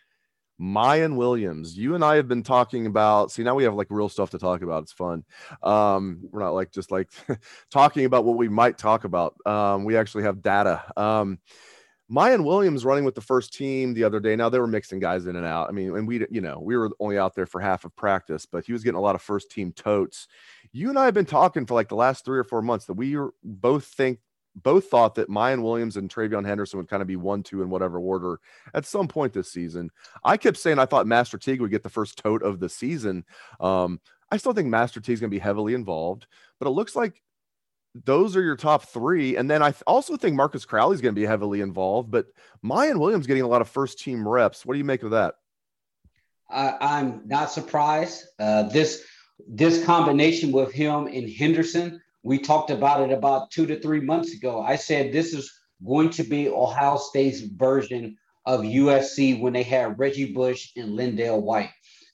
Miyan 0.61 1.16
Williams, 1.16 1.76
you 1.76 1.94
and 1.94 2.04
I 2.04 2.16
have 2.16 2.28
been 2.28 2.42
talking 2.42 2.87
about. 2.87 3.30
See, 3.32 3.42
now 3.42 3.54
we 3.54 3.64
have 3.64 3.75
like 3.75 3.88
real 3.90 4.08
stuff 4.08 4.30
to 4.30 4.38
talk 4.38 4.62
about. 4.62 4.84
It's 4.84 4.92
fun. 4.92 5.25
Um, 5.62 6.20
we're 6.30 6.40
not 6.40 6.54
like 6.54 6.72
just 6.72 6.90
like 6.90 7.11
talking 7.70 8.04
about 8.04 8.25
what 8.25 8.37
we 8.37 8.49
might 8.49 8.78
talk 8.78 9.04
about. 9.04 9.34
Um, 9.46 9.84
we 9.84 9.96
actually 9.96 10.25
have 10.25 10.42
data. 10.42 10.82
Um, 10.96 11.38
Miyan 12.12 12.45
Williams 12.45 12.85
running 12.85 13.04
with 13.04 13.14
the 13.14 13.23
first 13.23 13.54
team 13.54 13.95
the 13.95 14.04
other 14.04 14.21
day. 14.21 14.37
Now 14.37 14.50
they 14.50 14.59
were 14.59 14.66
mixing 14.66 15.00
guys 15.00 15.26
in 15.26 15.37
and 15.37 15.47
out. 15.47 15.71
I 15.71 15.73
mean, 15.73 15.97
and 15.97 16.07
we, 16.07 16.26
you 16.31 16.42
know, 16.42 16.61
we 16.61 16.76
were 16.76 16.90
only 17.00 17.16
out 17.16 17.35
there 17.35 17.47
for 17.47 17.59
half 17.59 17.87
of 17.87 17.97
practice, 17.97 18.45
but 18.45 18.66
he 18.66 18.73
was 18.73 18.85
getting 18.85 18.99
a 18.99 19.02
lot 19.02 19.14
of 19.14 19.23
first 19.23 19.50
team 19.50 19.73
totes. 19.73 20.28
You 20.73 20.90
and 20.90 20.99
I 20.99 21.07
have 21.07 21.14
been 21.14 21.25
talking 21.25 21.64
for 21.64 21.73
like 21.73 21.88
the 21.88 21.97
last 21.97 22.25
three 22.25 22.38
or 22.38 22.45
four 22.45 22.61
months 22.61 22.85
that 22.87 22.95
we 22.95 23.16
both 23.42 23.87
think, 23.87 24.19
both 24.54 24.90
thought 24.90 25.14
that 25.14 25.31
Miyan 25.31 25.62
Williams 25.62 25.97
and 25.97 26.11
TreVeyon 26.11 26.45
Henderson 26.45 26.78
would 26.78 26.88
kind 26.88 27.00
of 27.00 27.09
be 27.09 27.16
one, 27.16 27.42
two 27.42 27.62
in 27.62 27.71
whatever 27.71 27.99
order 27.99 28.40
at 28.75 28.85
some 28.85 29.09
point 29.09 29.33
this 29.33 29.50
season. 29.50 29.90
I 30.23 30.37
kept 30.37 30.59
saying 30.59 30.78
I 30.78 30.85
thought 30.85 31.07
Master 31.07 31.38
Teague 31.38 31.62
would 31.62 31.71
get 31.71 31.83
the 31.83 31.88
first 31.88 32.19
tote 32.19 32.42
of 32.42 32.61
the 32.61 32.69
season. 32.69 33.25
Um, 33.59 34.00
I 34.31 34.37
still 34.37 34.52
think 34.52 34.69
Master 34.69 35.00
Teague's 35.00 35.21
going 35.21 35.31
to 35.31 35.35
be 35.35 35.38
heavily 35.38 35.73
involved, 35.73 36.26
but 36.59 36.69
it 36.69 36.73
looks 36.73 36.95
like 36.95 37.23
those 37.94 38.37
are 38.37 38.42
your 38.42 38.56
top 38.56 38.84
three. 38.84 39.37
And 39.37 39.50
then 39.50 39.62
I 39.62 39.75
also 39.87 40.16
think 40.16 40.34
Marcus 40.34 40.64
Crowley 40.64 40.94
is 40.94 41.00
going 41.00 41.14
to 41.14 41.20
be 41.20 41.26
heavily 41.26 41.61
involved, 41.61 42.11
but 42.11 42.26
Miyan 42.64 42.99
Williams 42.99 43.26
getting 43.26 43.42
a 43.42 43.49
lot 43.49 43.61
of 43.61 43.68
first 43.68 43.99
team 43.99 44.26
reps. 44.26 44.64
What 44.64 44.75
do 44.75 44.78
you 44.78 44.84
make 44.84 45.02
of 45.02 45.11
that? 45.11 45.34
I'm 46.50 47.22
not 47.26 47.50
surprised. 47.50 48.26
Uh, 48.38 48.64
this 48.64 49.04
this 49.49 49.84
combination 49.84 50.52
with 50.52 50.70
him 50.72 51.06
and 51.06 51.28
Henderson, 51.28 52.00
we 52.22 52.38
talked 52.38 52.70
about 52.70 53.00
it 53.00 53.12
about 53.12 53.50
two 53.50 53.66
to 53.66 53.80
three 53.80 54.00
months 54.00 54.34
ago. 54.34 54.61
I 54.61 54.76
said 54.76 55.12
this 55.12 55.32
is 55.32 55.50
going 55.84 56.11
to 56.11 56.22
be 56.22 56.49
Ohio 56.49 56.96
State's 56.96 57.40
version 57.40 58.16
of 58.44 58.61
USC 58.61 59.40
when 59.40 59.52
they 59.52 59.62
had 59.62 59.99
Reggie 59.99 60.32
Bush 60.32 60.70
and 60.76 60.90
LenDale 60.90 61.40
White. 61.40 61.70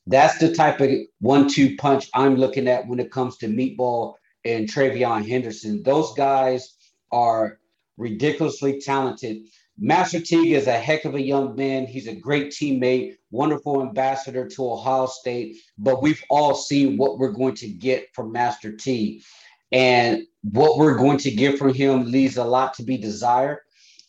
That's 0.06 0.38
the 0.38 0.54
type 0.54 0.80
of 0.80 0.90
one-two 1.20 1.76
punch 1.76 2.08
I'm 2.14 2.36
looking 2.36 2.68
at 2.68 2.86
when 2.86 3.00
it 3.00 3.10
comes 3.10 3.36
to 3.38 3.48
meatball 3.48 4.14
and 4.44 4.68
TreVeyon 4.68 5.28
Henderson. 5.28 5.82
Those 5.82 6.12
guys 6.14 6.76
are 7.10 7.58
ridiculously 7.96 8.80
talented. 8.80 9.48
Master 9.78 10.20
Teague 10.20 10.52
is 10.52 10.66
a 10.66 10.72
heck 10.72 11.04
of 11.04 11.14
a 11.14 11.22
young 11.22 11.54
man. 11.54 11.86
He's 11.86 12.08
a 12.08 12.14
great 12.14 12.50
teammate, 12.50 13.16
wonderful 13.30 13.82
ambassador 13.82 14.48
to 14.48 14.72
Ohio 14.72 15.06
State. 15.06 15.56
But 15.78 16.02
we've 16.02 16.22
all 16.30 16.54
seen 16.54 16.96
what 16.96 17.18
we're 17.18 17.32
going 17.32 17.54
to 17.56 17.68
get 17.68 18.12
from 18.14 18.32
Master 18.32 18.72
T. 18.72 19.22
And 19.70 20.22
what 20.42 20.78
we're 20.78 20.96
going 20.96 21.18
to 21.18 21.30
get 21.30 21.58
from 21.58 21.74
him 21.74 22.10
leaves 22.10 22.38
a 22.38 22.44
lot 22.44 22.74
to 22.74 22.82
be 22.82 22.96
desired. 22.96 23.58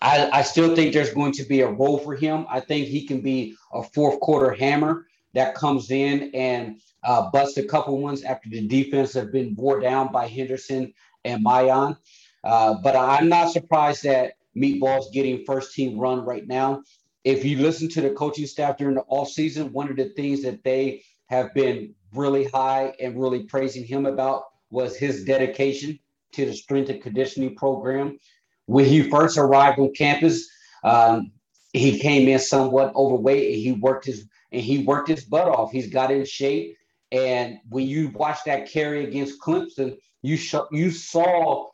I, 0.01 0.29
I 0.31 0.41
still 0.43 0.75
think 0.75 0.93
there's 0.93 1.13
going 1.13 1.33
to 1.33 1.43
be 1.43 1.61
a 1.61 1.69
role 1.69 1.99
for 1.99 2.15
him. 2.15 2.45
I 2.49 2.61
think 2.61 2.87
he 2.87 3.05
can 3.05 3.21
be 3.21 3.55
a 3.73 3.83
fourth 3.83 4.19
quarter 4.21 4.51
hammer 4.51 5.05
that 5.33 5.55
comes 5.55 5.91
in 5.91 6.31
and 6.33 6.81
uh, 7.03 7.29
bust 7.31 7.57
a 7.57 7.63
couple 7.63 7.99
ones 7.99 8.23
after 8.23 8.49
the 8.49 8.67
defense 8.67 9.13
have 9.13 9.31
been 9.31 9.55
wore 9.55 9.79
down 9.79 10.11
by 10.11 10.27
Henderson 10.27 10.93
and 11.23 11.45
Miyan. 11.45 11.97
Uh, 12.43 12.75
but 12.83 12.95
I'm 12.95 13.29
not 13.29 13.51
surprised 13.51 14.03
that 14.03 14.33
Meatball's 14.55 15.11
getting 15.11 15.43
first 15.45 15.73
team 15.73 15.99
run 15.99 16.25
right 16.25 16.47
now. 16.47 16.83
If 17.23 17.45
you 17.45 17.57
listen 17.57 17.89
to 17.89 18.01
the 18.01 18.11
coaching 18.11 18.47
staff 18.47 18.77
during 18.77 18.95
the 18.95 19.03
offseason, 19.11 19.71
one 19.71 19.89
of 19.89 19.97
the 19.97 20.09
things 20.09 20.41
that 20.43 20.63
they 20.63 21.03
have 21.27 21.53
been 21.53 21.93
really 22.13 22.45
high 22.45 22.93
and 22.99 23.19
really 23.19 23.43
praising 23.43 23.85
him 23.85 24.05
about 24.05 24.45
was 24.71 24.95
his 24.95 25.25
dedication 25.25 25.99
to 26.31 26.45
the 26.45 26.53
strength 26.53 26.89
and 26.89 27.01
conditioning 27.01 27.55
program. 27.55 28.17
When 28.65 28.85
he 28.85 29.09
first 29.09 29.37
arrived 29.37 29.79
on 29.79 29.93
campus, 29.93 30.49
um, 30.83 31.31
he 31.73 31.99
came 31.99 32.27
in 32.27 32.39
somewhat 32.39 32.95
overweight 32.95 33.53
and 33.53 33.61
he 33.61 33.71
worked 33.73 34.05
his 34.05 34.27
and 34.51 34.61
he 34.61 34.83
worked 34.83 35.09
his 35.09 35.23
butt 35.23 35.47
off. 35.47 35.71
He's 35.71 35.91
got 35.91 36.11
in 36.11 36.25
shape. 36.25 36.77
And 37.11 37.59
when 37.69 37.87
you 37.87 38.09
watch 38.09 38.39
that 38.45 38.69
carry 38.69 39.05
against 39.05 39.41
Clemson, 39.41 39.97
you 40.21 40.37
sh- 40.37 40.55
you 40.71 40.91
saw 40.91 41.69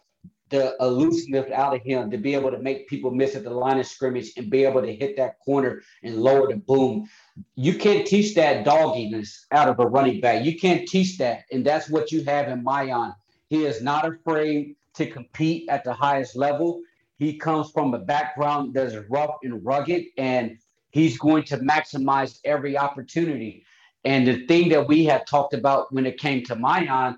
the 0.49 0.75
elusiveness 0.79 1.51
out 1.51 1.75
of 1.75 1.81
him 1.81 2.11
to 2.11 2.17
be 2.17 2.35
able 2.35 2.51
to 2.51 2.59
make 2.59 2.87
people 2.87 3.11
miss 3.11 3.35
at 3.35 3.43
the 3.43 3.49
line 3.49 3.79
of 3.79 3.87
scrimmage 3.87 4.31
and 4.37 4.49
be 4.49 4.63
able 4.63 4.81
to 4.81 4.93
hit 4.93 5.17
that 5.17 5.39
corner 5.39 5.81
and 6.03 6.17
lower 6.17 6.47
the 6.47 6.57
boom. 6.57 7.07
You 7.55 7.75
can't 7.75 8.05
teach 8.05 8.35
that 8.35 8.65
dogginess 8.65 9.45
out 9.51 9.67
of 9.67 9.79
a 9.79 9.87
running 9.87 10.21
back. 10.21 10.45
You 10.45 10.57
can't 10.57 10.87
teach 10.87 11.17
that. 11.17 11.45
And 11.51 11.65
that's 11.65 11.89
what 11.89 12.11
you 12.11 12.23
have 12.25 12.47
in 12.47 12.63
Miyan. 12.63 13.15
He 13.49 13.65
is 13.65 13.81
not 13.81 14.07
afraid 14.07 14.75
to 14.95 15.07
compete 15.07 15.67
at 15.69 15.83
the 15.83 15.93
highest 15.93 16.35
level. 16.35 16.81
He 17.17 17.37
comes 17.37 17.71
from 17.71 17.93
a 17.93 17.99
background 17.99 18.73
that's 18.73 18.95
rough 19.09 19.35
and 19.43 19.65
rugged, 19.65 20.05
and 20.17 20.57
he's 20.95 21.17
going 21.17 21.43
to 21.43 21.57
maximize 21.57 22.39
every 22.45 22.77
opportunity. 22.77 23.65
And 24.05 24.25
the 24.25 24.45
thing 24.47 24.69
that 24.69 24.87
we 24.87 25.03
had 25.03 25.27
talked 25.27 25.53
about 25.53 25.91
when 25.93 26.05
it 26.05 26.17
came 26.17 26.41
to 26.45 26.55
Miyan, 26.55 27.17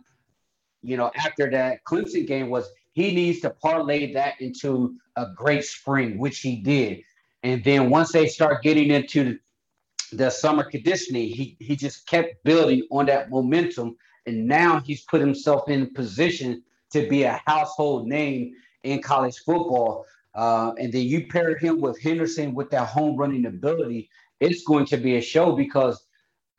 you 0.81 0.98
know, 0.98 1.12
after 1.15 1.48
that 1.51 1.84
Clemson 1.84 2.25
game 2.25 2.50
was 2.50 2.67
he 2.93 3.13
needs 3.13 3.39
to 3.41 3.51
parlay 3.51 4.12
that 4.13 4.34
into 4.41 4.96
a 5.15 5.27
great 5.36 5.63
spring, 5.63 6.17
which 6.17 6.39
he 6.39 6.55
did. 6.55 7.03
And 7.43 7.63
then 7.63 7.91
once 7.91 8.12
they 8.12 8.27
start 8.27 8.63
getting 8.63 8.89
into 8.89 9.38
the 10.12 10.31
summer 10.31 10.63
conditioning, 10.63 11.27
he, 11.29 11.55
he 11.60 11.75
just 11.75 12.07
kept 12.07 12.43
building 12.43 12.81
on 12.89 13.05
that 13.05 13.29
momentum. 13.29 13.96
And 14.25 14.48
now 14.48 14.79
he's 14.79 15.03
put 15.03 15.22
himself 15.22 15.69
in 15.69 15.93
position 15.93 16.63
to 16.93 17.07
be 17.07 17.24
a 17.24 17.39
household 17.46 18.07
name 18.07 18.55
in 18.81 19.03
college 19.03 19.38
football. 19.46 20.03
Uh, 20.38 20.72
and 20.77 20.94
then 20.94 21.01
you 21.01 21.25
pair 21.27 21.58
him 21.58 21.82
with 21.82 22.00
Henderson 22.00 22.53
with 22.53 22.70
that 22.70 22.88
home 22.88 23.17
running 23.17 23.48
ability, 23.48 24.08
it's 24.39 24.63
going 24.63 24.86
to 24.86 24.98
be 24.98 25.15
a 25.15 25.22
show 25.22 25.53
because 25.53 26.06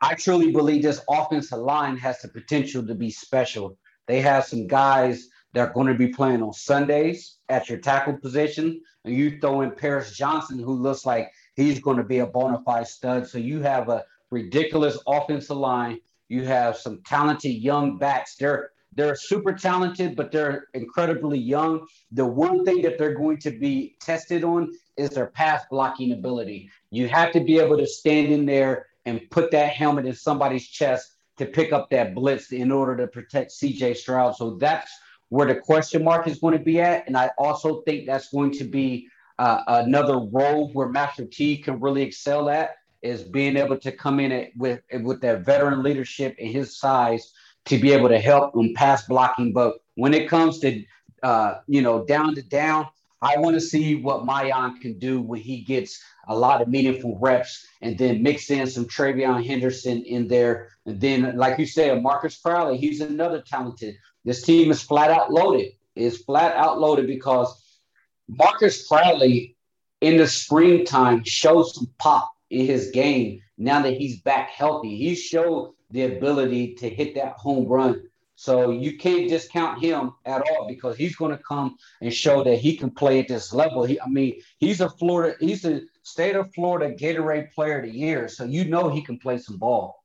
I 0.00 0.14
truly 0.14 0.50
believe 0.50 0.82
this 0.82 1.00
offensive 1.08 1.60
line 1.60 1.96
has 1.98 2.20
the 2.20 2.28
potential 2.28 2.84
to 2.84 2.94
be 2.96 3.10
special. 3.10 3.78
They 4.08 4.20
have 4.20 4.46
some 4.46 4.66
guys 4.66 5.28
that 5.54 5.68
are 5.68 5.72
going 5.72 5.86
to 5.86 5.94
be 5.94 6.08
playing 6.08 6.42
on 6.42 6.52
Sundays 6.52 7.36
at 7.48 7.68
your 7.68 7.78
tackle 7.78 8.16
position, 8.16 8.80
and 9.04 9.14
you 9.14 9.38
throw 9.38 9.60
in 9.60 9.70
Paris 9.70 10.16
Johnson, 10.16 10.58
who 10.58 10.74
looks 10.74 11.06
like 11.06 11.30
he's 11.54 11.78
going 11.78 11.98
to 11.98 12.04
be 12.04 12.18
a 12.18 12.26
bona 12.26 12.60
fide 12.64 12.88
stud. 12.88 13.28
So 13.28 13.38
you 13.38 13.60
have 13.60 13.88
a 13.88 14.04
ridiculous 14.32 14.98
offensive 15.06 15.56
line. 15.56 16.00
You 16.28 16.44
have 16.44 16.76
some 16.76 17.00
talented 17.06 17.52
young 17.52 17.96
backs. 17.96 18.34
They're 18.34 18.70
they're 18.92 19.14
super 19.14 19.52
talented, 19.52 20.16
but 20.16 20.32
they're 20.32 20.66
incredibly 20.74 21.38
young. 21.38 21.86
The 22.12 22.26
one 22.26 22.64
thing 22.64 22.82
that 22.82 22.98
they're 22.98 23.14
going 23.14 23.38
to 23.38 23.50
be 23.50 23.96
tested 24.00 24.44
on 24.44 24.72
is 24.96 25.10
their 25.10 25.26
pass 25.26 25.62
blocking 25.70 26.12
ability. 26.12 26.70
You 26.90 27.08
have 27.08 27.32
to 27.32 27.40
be 27.40 27.58
able 27.58 27.78
to 27.78 27.86
stand 27.86 28.32
in 28.32 28.46
there 28.46 28.86
and 29.06 29.20
put 29.30 29.50
that 29.52 29.70
helmet 29.70 30.06
in 30.06 30.14
somebody's 30.14 30.66
chest 30.66 31.12
to 31.36 31.46
pick 31.46 31.72
up 31.72 31.88
that 31.90 32.14
blitz 32.14 32.52
in 32.52 32.72
order 32.72 32.96
to 32.96 33.06
protect 33.06 33.52
CJ 33.52 33.96
Stroud. 33.96 34.36
So 34.36 34.56
that's 34.56 34.90
where 35.28 35.46
the 35.46 35.54
question 35.54 36.02
mark 36.02 36.26
is 36.26 36.38
going 36.38 36.56
to 36.56 36.64
be 36.64 36.80
at. 36.80 37.06
And 37.06 37.16
I 37.16 37.30
also 37.38 37.82
think 37.82 38.06
that's 38.06 38.30
going 38.30 38.52
to 38.52 38.64
be 38.64 39.08
uh, 39.38 39.62
another 39.68 40.18
role 40.18 40.70
where 40.72 40.88
Master 40.88 41.24
T 41.24 41.58
can 41.58 41.80
really 41.80 42.02
excel 42.02 42.48
at 42.48 42.70
is 43.02 43.22
being 43.22 43.56
able 43.56 43.78
to 43.78 43.92
come 43.92 44.18
in 44.18 44.32
at, 44.32 44.48
with 44.56 44.80
with 45.02 45.20
that 45.20 45.44
veteran 45.44 45.82
leadership 45.84 46.34
and 46.40 46.48
his 46.48 46.76
size 46.76 47.32
to 47.68 47.78
be 47.78 47.92
able 47.92 48.08
to 48.08 48.18
help 48.18 48.56
in 48.56 48.74
pass 48.74 49.06
blocking. 49.06 49.52
But 49.52 49.74
when 49.94 50.14
it 50.14 50.28
comes 50.28 50.58
to 50.60 50.84
uh, 51.22 51.60
you 51.66 51.82
know 51.82 52.04
down 52.04 52.34
to 52.34 52.42
down, 52.42 52.86
I 53.20 53.38
want 53.38 53.54
to 53.54 53.60
see 53.60 53.96
what 53.96 54.24
Miyan 54.24 54.80
can 54.80 54.98
do 54.98 55.20
when 55.20 55.40
he 55.40 55.60
gets 55.60 56.02
a 56.28 56.36
lot 56.36 56.60
of 56.60 56.68
meaningful 56.68 57.18
reps 57.20 57.66
and 57.80 57.96
then 57.98 58.22
mix 58.22 58.50
in 58.50 58.66
some 58.66 58.84
TreVeyon 58.84 59.44
Henderson 59.44 60.04
in 60.04 60.28
there. 60.28 60.68
And 60.86 61.00
then, 61.00 61.36
like 61.36 61.58
you 61.58 61.66
said, 61.66 62.02
Marcus 62.02 62.38
Crowley, 62.38 62.76
he's 62.76 63.00
another 63.00 63.42
talented. 63.42 63.96
This 64.24 64.42
team 64.42 64.70
is 64.70 64.82
flat 64.82 65.10
out 65.10 65.32
loaded. 65.32 65.72
Is 65.94 66.18
flat 66.18 66.54
out 66.56 66.80
loaded 66.80 67.08
because 67.08 67.80
Marcus 68.28 68.86
Crowley 68.86 69.56
in 70.00 70.16
the 70.16 70.28
springtime 70.28 71.24
showed 71.24 71.64
some 71.64 71.90
pop 71.98 72.30
in 72.50 72.66
his 72.66 72.90
game 72.90 73.40
now 73.56 73.82
that 73.82 73.94
he's 73.94 74.20
back 74.20 74.50
healthy. 74.50 74.96
He 74.96 75.16
showed 75.16 75.74
the 75.90 76.04
ability 76.04 76.74
to 76.74 76.88
hit 76.88 77.14
that 77.14 77.34
home 77.34 77.66
run. 77.66 78.02
So 78.34 78.70
you 78.70 78.96
can't 78.98 79.28
discount 79.28 79.82
him 79.82 80.12
at 80.24 80.42
all 80.42 80.68
because 80.68 80.96
he's 80.96 81.16
going 81.16 81.36
to 81.36 81.42
come 81.42 81.76
and 82.00 82.14
show 82.14 82.44
that 82.44 82.56
he 82.56 82.76
can 82.76 82.90
play 82.90 83.18
at 83.18 83.26
this 83.26 83.52
level. 83.52 83.84
He, 83.84 84.00
I 84.00 84.08
mean, 84.08 84.40
he's 84.58 84.80
a 84.80 84.88
Florida, 84.88 85.34
he's 85.40 85.64
a 85.64 85.80
state 86.02 86.36
of 86.36 86.54
Florida 86.54 86.94
Gatorade 86.94 87.52
Player 87.52 87.80
of 87.80 87.86
the 87.86 87.90
Year, 87.90 88.28
so 88.28 88.44
you 88.44 88.64
know 88.64 88.90
he 88.90 89.02
can 89.02 89.18
play 89.18 89.38
some 89.38 89.56
ball. 89.56 90.04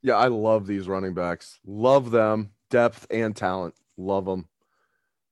Yeah, 0.00 0.16
I 0.16 0.28
love 0.28 0.66
these 0.66 0.88
running 0.88 1.12
backs. 1.12 1.58
Love 1.66 2.10
them, 2.10 2.52
depth 2.70 3.06
and 3.10 3.36
talent. 3.36 3.74
Love 3.98 4.24
them. 4.24 4.48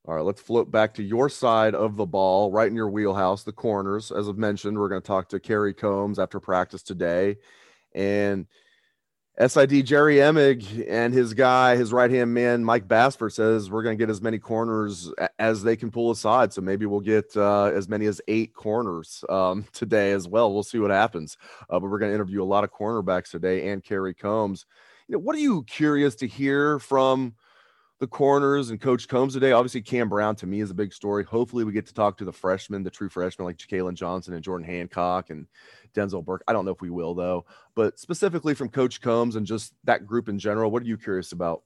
All 0.05 0.15
right, 0.15 0.25
let's 0.25 0.43
flip 0.43 0.71
back 0.71 0.95
to 0.95 1.03
your 1.03 1.29
side 1.29 1.75
of 1.75 1.97
the 1.97 2.05
ball, 2.05 2.51
right 2.51 2.69
in 2.69 2.75
your 2.75 2.91
wheelhouse, 2.91 3.45
the 3.45 3.53
corners. 3.53 4.11
As 4.11 4.29
I've 4.29 4.37
mentioned, 4.37 4.77
we're 4.77 4.89
going 4.89 5.01
to 5.01 5.07
talk 5.07 5.29
to 5.29 5.41
Kerry 5.41 5.73
Coombs 5.73 6.19
after 6.19 6.41
practice 6.41 6.83
today. 6.83 7.37
And 7.95 8.47
SID 9.39 9.87
Jerry 9.87 10.17
Emig 10.17 10.87
and 10.89 11.15
his 11.15 11.33
guy, 11.33 11.75
his 11.75 11.91
right 11.91 12.11
hand 12.11 12.35
man, 12.35 12.63
Mike 12.63 12.87
Bassford, 12.87 13.33
says 13.33 13.71
we're 13.71 13.83
going 13.83 13.97
to 13.97 14.03
get 14.03 14.11
as 14.11 14.21
many 14.21 14.39
corners 14.39 15.11
as 15.39 15.63
they 15.63 15.75
can 15.75 15.91
pull 15.91 16.11
aside. 16.11 16.53
So 16.53 16.61
maybe 16.61 16.85
we'll 16.85 17.01
get 17.01 17.35
uh, 17.35 17.65
as 17.75 17.89
many 17.89 18.05
as 18.07 18.21
eight 18.29 18.53
corners 18.53 19.25
um, 19.31 19.65
today 19.73 20.13
as 20.13 20.29
well. 20.29 20.53
We'll 20.53 20.63
see 20.63 20.79
what 20.79 20.91
happens. 20.91 21.39
Uh, 21.71 21.81
but 21.81 21.91
we're 21.91 21.99
going 21.99 22.11
to 22.11 22.15
interview 22.15 22.43
a 22.43 22.45
lot 22.45 22.63
of 22.63 22.71
cornerbacks 22.73 23.31
today 23.31 23.71
and 23.71 23.83
Kerry 23.83 24.13
Coombs. 24.13 24.67
You 25.09 25.15
know, 25.15 25.21
what 25.21 25.35
are 25.35 25.41
you 25.41 25.65
curious 25.65 26.15
to 26.17 26.27
hear 26.27 26.79
from? 26.79 27.35
The 28.03 28.09
corners 28.09 28.71
and 28.71 28.81
Coach 28.81 29.07
Coombs 29.07 29.35
today. 29.35 29.53
Obviously, 29.53 29.81
Cam 29.81 30.09
Brown 30.09 30.35
to 30.35 30.47
me 30.49 30.61
is 30.61 30.73
a 30.73 30.75
big 30.75 30.93
story. 30.93 31.23
Hopefully, 31.23 31.63
we 31.63 31.71
get 31.71 31.87
to 31.87 31.95
talk 31.95 32.19
to 32.19 32.25
the 32.25 32.33
freshmen, 32.33 32.83
the 32.83 32.91
true 32.91 33.09
freshmen 33.09 33.47
like 33.47 33.59
Jalen 33.59 33.95
Johnson 33.95 34.35
and 34.35 34.43
Jordan 34.43 34.67
Hancock 34.67 35.31
and 35.31 35.47
Denzel 35.95 36.25
Burke. 36.25 36.43
I 36.49 36.53
don't 36.53 36.65
know 36.65 36.73
if 36.73 36.81
we 36.81 36.91
will 36.91 37.15
though, 37.15 37.45
but 37.77 38.01
specifically 38.01 38.55
from 38.55 38.71
Coach 38.71 39.01
Coombs 39.01 39.37
and 39.37 39.47
just 39.47 39.75
that 39.85 40.05
group 40.05 40.29
in 40.29 40.37
general, 40.37 40.73
what 40.73 40.83
are 40.83 40.87
you 40.87 40.97
curious 40.97 41.31
about? 41.31 41.63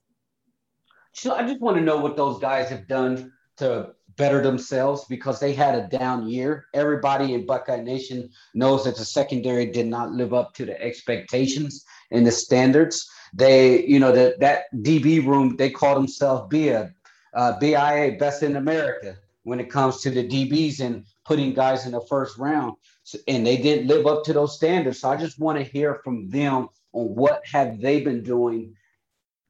So 1.11 1.33
I 1.33 1.41
just 1.41 1.59
want 1.59 1.77
to 1.77 1.83
know 1.83 1.97
what 1.97 2.15
those 2.15 2.37
guys 2.37 2.69
have 2.69 2.87
done 2.87 3.33
to 3.55 3.95
better 4.17 4.41
themselves 4.41 5.05
because 5.05 5.39
they 5.39 5.53
had 5.53 5.75
a 5.75 5.87
down 5.87 6.27
year. 6.27 6.65
Everybody 6.73 7.33
in 7.33 7.45
Buckeye 7.45 7.81
Nation 7.81 8.29
knows 8.53 8.83
that 8.83 8.97
the 8.97 9.05
secondary 9.05 9.67
did 9.67 9.87
not 9.87 10.11
live 10.11 10.33
up 10.33 10.53
to 10.55 10.65
the 10.65 10.79
expectations 10.81 11.85
and 12.11 12.25
the 12.25 12.31
standards. 12.31 13.09
They, 13.33 13.85
you 13.85 13.99
know, 13.99 14.11
that 14.11 14.39
that 14.39 14.73
DB 14.75 15.25
room, 15.25 15.55
they 15.55 15.69
call 15.69 15.95
themselves 15.95 16.47
BIA, 16.49 16.93
uh, 17.33 17.59
BIA, 17.59 18.17
best 18.17 18.43
in 18.43 18.55
America 18.55 19.17
when 19.43 19.59
it 19.59 19.69
comes 19.69 20.01
to 20.01 20.09
the 20.09 20.27
DBs 20.27 20.81
and 20.81 21.05
putting 21.23 21.53
guys 21.53 21.85
in 21.85 21.91
the 21.91 22.01
first 22.09 22.37
round. 22.37 22.73
So, 23.03 23.17
and 23.27 23.45
they 23.45 23.57
didn't 23.57 23.87
live 23.87 24.05
up 24.05 24.23
to 24.25 24.33
those 24.33 24.55
standards. 24.55 24.99
So 24.99 25.09
I 25.09 25.15
just 25.15 25.39
want 25.39 25.57
to 25.57 25.63
hear 25.63 26.01
from 26.03 26.29
them 26.29 26.67
on 26.91 27.15
what 27.15 27.41
have 27.45 27.79
they 27.79 28.01
been 28.01 28.23
doing 28.23 28.75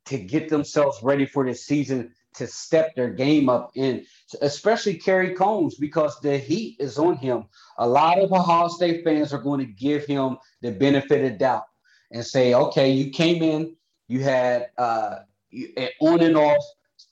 to 0.05 0.17
get 0.17 0.49
themselves 0.49 0.99
ready 1.01 1.25
for 1.25 1.45
this 1.45 1.65
season 1.65 2.13
to 2.37 2.47
step 2.47 2.95
their 2.95 3.09
game 3.09 3.49
up 3.49 3.71
in, 3.75 4.05
especially 4.41 4.95
Kerry 4.95 5.33
Coombs, 5.33 5.75
because 5.75 6.19
the 6.21 6.37
heat 6.37 6.77
is 6.79 6.97
on 6.97 7.17
him. 7.17 7.45
A 7.77 7.87
lot 7.87 8.19
of 8.19 8.31
Ohio 8.31 8.67
State 8.67 9.03
fans 9.03 9.33
are 9.33 9.41
going 9.41 9.59
to 9.59 9.71
give 9.71 10.05
him 10.05 10.37
the 10.61 10.71
benefit 10.71 11.31
of 11.31 11.37
doubt 11.37 11.65
and 12.11 12.25
say, 12.25 12.53
okay, 12.53 12.91
you 12.91 13.11
came 13.11 13.43
in, 13.43 13.75
you 14.07 14.23
had 14.23 14.67
uh, 14.77 15.19
an 15.51 15.89
on 16.01 16.21
and 16.21 16.37
off 16.37 16.63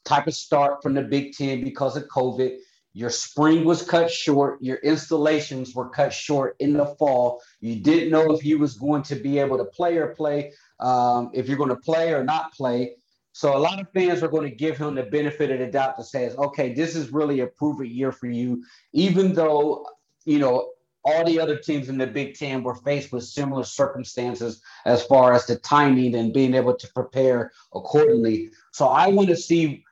type 0.06 0.28
of 0.28 0.36
start 0.36 0.82
from 0.82 0.94
the 0.94 1.02
Big 1.02 1.34
Ten 1.34 1.64
because 1.64 1.98
of 1.98 2.04
COVID. 2.08 2.58
Your 2.94 3.10
spring 3.10 3.66
was 3.66 3.82
cut 3.82 4.10
short. 4.10 4.62
Your 4.62 4.78
installations 4.78 5.76
were 5.76 5.90
cut 5.90 6.14
short 6.14 6.56
in 6.60 6.72
the 6.72 6.86
fall. 6.98 7.42
You 7.60 7.76
didn't 7.76 8.10
know 8.10 8.32
if 8.32 8.46
you 8.46 8.58
was 8.58 8.76
going 8.76 9.04
to 9.04 9.16
be 9.16 9.38
able 9.38 9.58
to 9.58 9.66
play 9.66 9.98
or 9.98 10.16
play, 10.16 10.54
um, 10.80 11.30
if 11.34 11.50
you're 11.50 11.58
going 11.58 11.72
to 11.72 11.76
play 11.76 12.14
or 12.14 12.24
not 12.24 12.54
play. 12.54 12.96
So 13.36 13.58
a 13.58 13.60
lot 13.60 13.82
of 13.82 13.90
fans 13.90 14.24
are 14.24 14.30
going 14.30 14.50
to 14.50 14.56
give 14.56 14.78
him 14.78 14.96
the 14.96 15.04
benefit 15.04 15.52
of 15.52 15.60
the 15.60 15.68
doubt 15.68 15.98
to 15.98 16.06
say, 16.06 16.30
okay, 16.30 16.72
this 16.72 16.96
is 16.96 17.12
really 17.12 17.42
a 17.42 17.48
proven 17.48 17.86
year 17.86 18.14
for 18.14 18.28
you, 18.28 18.64
even 18.94 19.34
though 19.34 19.86
you 20.24 20.40
know 20.40 20.70
all 21.04 21.26
the 21.26 21.38
other 21.42 21.58
teams 21.58 21.90
in 21.90 21.98
the 21.98 22.08
Big 22.08 22.36
Ten 22.36 22.64
were 22.64 22.76
faced 22.76 23.12
with 23.12 23.26
similar 23.26 23.66
circumstances 23.66 24.62
as 24.86 25.06
far 25.06 25.34
as 25.34 25.46
the 25.48 25.58
timing 25.58 26.16
and 26.16 26.34
being 26.34 26.54
able 26.54 26.78
to 26.78 26.88
prepare 26.94 27.52
accordingly. 27.74 28.52
So 28.72 28.88
I 28.88 29.08
want 29.08 29.28
to 29.28 29.36
see 29.36 29.84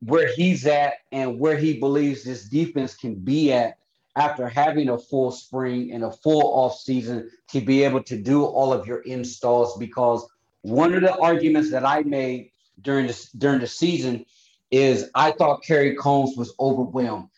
where 0.00 0.32
he's 0.34 0.66
at 0.66 0.94
and 1.12 1.38
where 1.38 1.58
he 1.58 1.78
believes 1.78 2.24
this 2.24 2.48
defense 2.48 2.94
can 2.94 3.16
be 3.16 3.52
at 3.52 3.76
after 4.16 4.48
having 4.48 4.88
a 4.88 4.96
full 4.96 5.30
spring 5.30 5.92
and 5.92 6.04
a 6.04 6.10
full 6.10 6.54
off 6.54 6.80
season 6.80 7.30
to 7.48 7.60
be 7.60 7.84
able 7.84 8.02
to 8.04 8.16
do 8.16 8.46
all 8.46 8.72
of 8.72 8.86
your 8.86 9.00
installs 9.00 9.76
because 9.76 10.26
one 10.62 10.94
of 10.94 11.02
the 11.02 11.14
arguments 11.18 11.70
that 11.70 11.84
I 11.84 12.02
made 12.04 12.51
during 12.82 13.06
this 13.06 13.30
during 13.30 13.60
the 13.60 13.66
season 13.66 14.26
is 14.70 15.10
I 15.14 15.32
thought 15.32 15.64
Kerry 15.64 15.96
Coombs 15.96 16.36
was 16.36 16.54
overwhelmed 16.58 17.28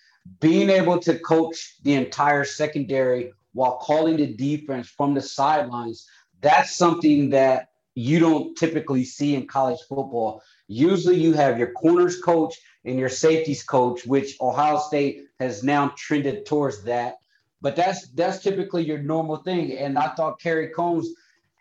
being 0.41 0.71
able 0.71 0.99
to 1.01 1.19
coach 1.19 1.77
the 1.83 1.95
entire 1.95 2.45
secondary 2.45 3.33
while 3.53 3.77
calling 3.79 4.17
the 4.17 4.27
defense 4.27 4.89
from 4.89 5.15
the 5.15 5.21
sidelines, 5.21 6.09
that's 6.41 6.77
something 6.77 7.31
that 7.31 7.69
you 7.95 8.19
don't 8.19 8.57
typically 8.57 9.05
see 9.05 9.35
in 9.35 9.47
college 9.47 9.79
football. 9.89 10.43
Usually 10.67 11.17
you 11.17 11.35
have 11.35 11.59
your 11.59 11.73
corners 11.73 12.21
coach 12.21 12.55
and 12.85 12.99
your 12.99 13.09
safeties 13.09 13.63
coach, 13.63 14.05
which 14.05 14.37
Ohio 14.41 14.79
State 14.79 15.27
has 15.39 15.63
now 15.63 15.93
trended 15.97 16.47
towards 16.47 16.83
that. 16.85 17.17
But 17.61 17.77
that's 17.77 18.09
that's 18.09 18.43
typically 18.43 18.85
your 18.85 18.99
normal 18.99 19.37
thing. 19.37 19.79
And 19.79 19.97
I 19.97 20.09
thought 20.09 20.41
Kerry 20.41 20.71
Coombs 20.75 21.09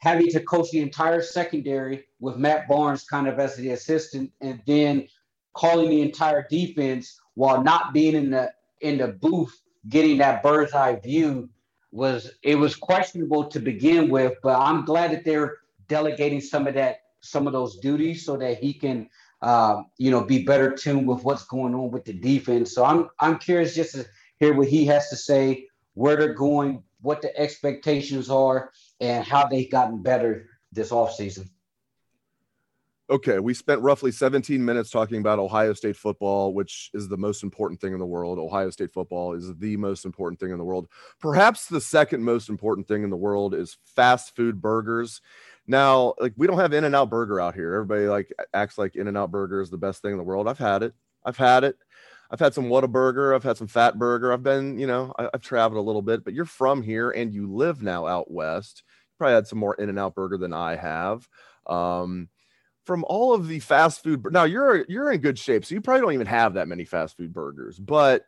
having 0.03 0.27
to 0.27 0.41
coach 0.41 0.69
the 0.71 0.81
entire 0.81 1.21
secondary 1.21 2.03
with 2.19 2.35
Matt 2.35 2.67
Barnes 2.67 3.05
kind 3.05 3.25
of 3.25 3.39
as 3.39 3.55
the 3.55 3.69
assistant 3.69 4.33
and 4.41 4.61
then 4.67 5.07
calling 5.53 5.89
the 5.89 6.01
entire 6.01 6.45
defense 6.49 7.21
while 7.35 7.63
not 7.63 7.93
being 7.93 8.13
in 8.13 8.29
the 8.29 8.51
in 8.81 8.97
the 8.97 9.07
booth 9.07 9.61
getting 9.87 10.17
that 10.17 10.43
bird's 10.43 10.73
eye 10.73 10.95
view 10.95 11.49
was 11.91 12.31
it 12.41 12.55
was 12.55 12.75
questionable 12.75 13.45
to 13.45 13.59
begin 13.59 14.09
with 14.09 14.33
but 14.43 14.59
i'm 14.59 14.83
glad 14.83 15.11
that 15.11 15.23
they're 15.23 15.57
delegating 15.87 16.41
some 16.41 16.67
of 16.67 16.73
that 16.73 16.97
some 17.21 17.47
of 17.47 17.53
those 17.53 17.77
duties 17.77 18.25
so 18.25 18.35
that 18.35 18.57
he 18.57 18.73
can 18.73 19.07
um, 19.41 19.85
you 19.97 20.11
know 20.11 20.21
be 20.21 20.43
better 20.43 20.73
tuned 20.73 21.07
with 21.07 21.23
what's 21.23 21.45
going 21.45 21.73
on 21.73 21.91
with 21.91 22.03
the 22.03 22.13
defense. 22.13 22.73
So 22.73 22.83
i'm 22.83 23.09
i'm 23.19 23.37
curious 23.37 23.73
just 23.75 23.95
to 23.95 24.05
hear 24.39 24.53
what 24.53 24.67
he 24.67 24.85
has 24.87 25.09
to 25.09 25.15
say 25.15 25.67
where 25.93 26.17
they're 26.17 26.33
going 26.33 26.83
what 27.01 27.21
the 27.21 27.37
expectations 27.37 28.29
are 28.29 28.71
and 29.03 29.25
how 29.25 29.45
they've 29.47 29.69
gotten 29.69 30.01
better 30.01 30.47
this 30.71 30.89
offseason 30.89 31.47
okay, 33.09 33.39
we 33.39 33.53
spent 33.53 33.81
roughly 33.81 34.11
17 34.11 34.63
minutes 34.63 34.89
talking 34.89 35.19
about 35.19 35.37
Ohio 35.37 35.73
State 35.73 35.95
football, 35.95 36.53
which 36.53 36.89
is 36.93 37.07
the 37.07 37.17
most 37.17 37.43
important 37.43 37.79
thing 37.79 37.93
in 37.93 37.99
the 37.99 38.05
world. 38.05 38.39
Ohio 38.39 38.69
State 38.69 38.91
football 38.91 39.33
is 39.33 39.53
the 39.57 39.77
most 39.77 40.05
important 40.05 40.39
thing 40.39 40.51
in 40.51 40.57
the 40.57 40.63
world. 40.63 40.87
Perhaps 41.19 41.67
the 41.67 41.81
second 41.81 42.23
most 42.23 42.49
important 42.49 42.87
thing 42.87 43.03
in 43.03 43.09
the 43.09 43.17
world 43.17 43.53
is 43.53 43.77
fast 43.85 44.35
food 44.35 44.61
burgers. 44.61 45.21
Now, 45.67 46.15
like 46.19 46.33
we 46.37 46.47
don't 46.47 46.59
have 46.59 46.73
In 46.73 46.85
and 46.85 46.95
Out 46.95 47.09
Burger 47.09 47.39
out 47.39 47.55
here. 47.55 47.73
Everybody 47.75 48.07
like 48.07 48.33
acts 48.53 48.77
like 48.77 48.95
In 48.95 49.07
and 49.07 49.17
Out 49.17 49.31
Burger 49.31 49.61
is 49.61 49.69
the 49.69 49.77
best 49.77 50.01
thing 50.01 50.11
in 50.11 50.17
the 50.17 50.23
world. 50.23 50.47
I've 50.47 50.57
had 50.57 50.83
it. 50.83 50.93
I've 51.23 51.37
had 51.37 51.63
it. 51.63 51.77
I've 52.31 52.39
had 52.39 52.53
some 52.53 52.65
Whataburger. 52.65 53.35
I've 53.35 53.43
had 53.43 53.57
some 53.57 53.67
Fat 53.67 53.99
Burger. 53.99 54.33
I've 54.33 54.43
been, 54.43 54.79
you 54.79 54.87
know, 54.87 55.13
I, 55.19 55.29
have 55.33 55.41
traveled 55.41 55.77
a 55.79 55.85
little 55.85 56.01
bit, 56.01 56.23
but 56.23 56.33
you're 56.33 56.45
from 56.45 56.81
here 56.81 57.11
and 57.11 57.31
you 57.31 57.51
live 57.51 57.83
now 57.83 58.07
out 58.07 58.31
west. 58.31 58.81
Probably 59.23 59.36
had 59.36 59.47
some 59.47 59.59
more 59.59 59.75
In 59.75 59.88
and 59.88 59.97
Out 59.97 60.15
Burger 60.15 60.38
than 60.38 60.51
I 60.51 60.75
have. 60.75 61.27
Um, 61.65 62.27
from 62.86 63.05
all 63.07 63.33
of 63.33 63.47
the 63.47 63.59
fast 63.59 64.03
food 64.03 64.27
now 64.31 64.43
you're 64.43 64.83
you're 64.89 65.09
in 65.09 65.21
good 65.21 65.39
shape 65.39 65.63
so 65.63 65.73
you 65.73 65.79
probably 65.79 66.01
don't 66.01 66.12
even 66.12 66.27
have 66.27 66.55
that 66.55 66.67
many 66.67 66.83
fast 66.83 67.15
food 67.15 67.31
burgers 67.31 67.79
but 67.79 68.25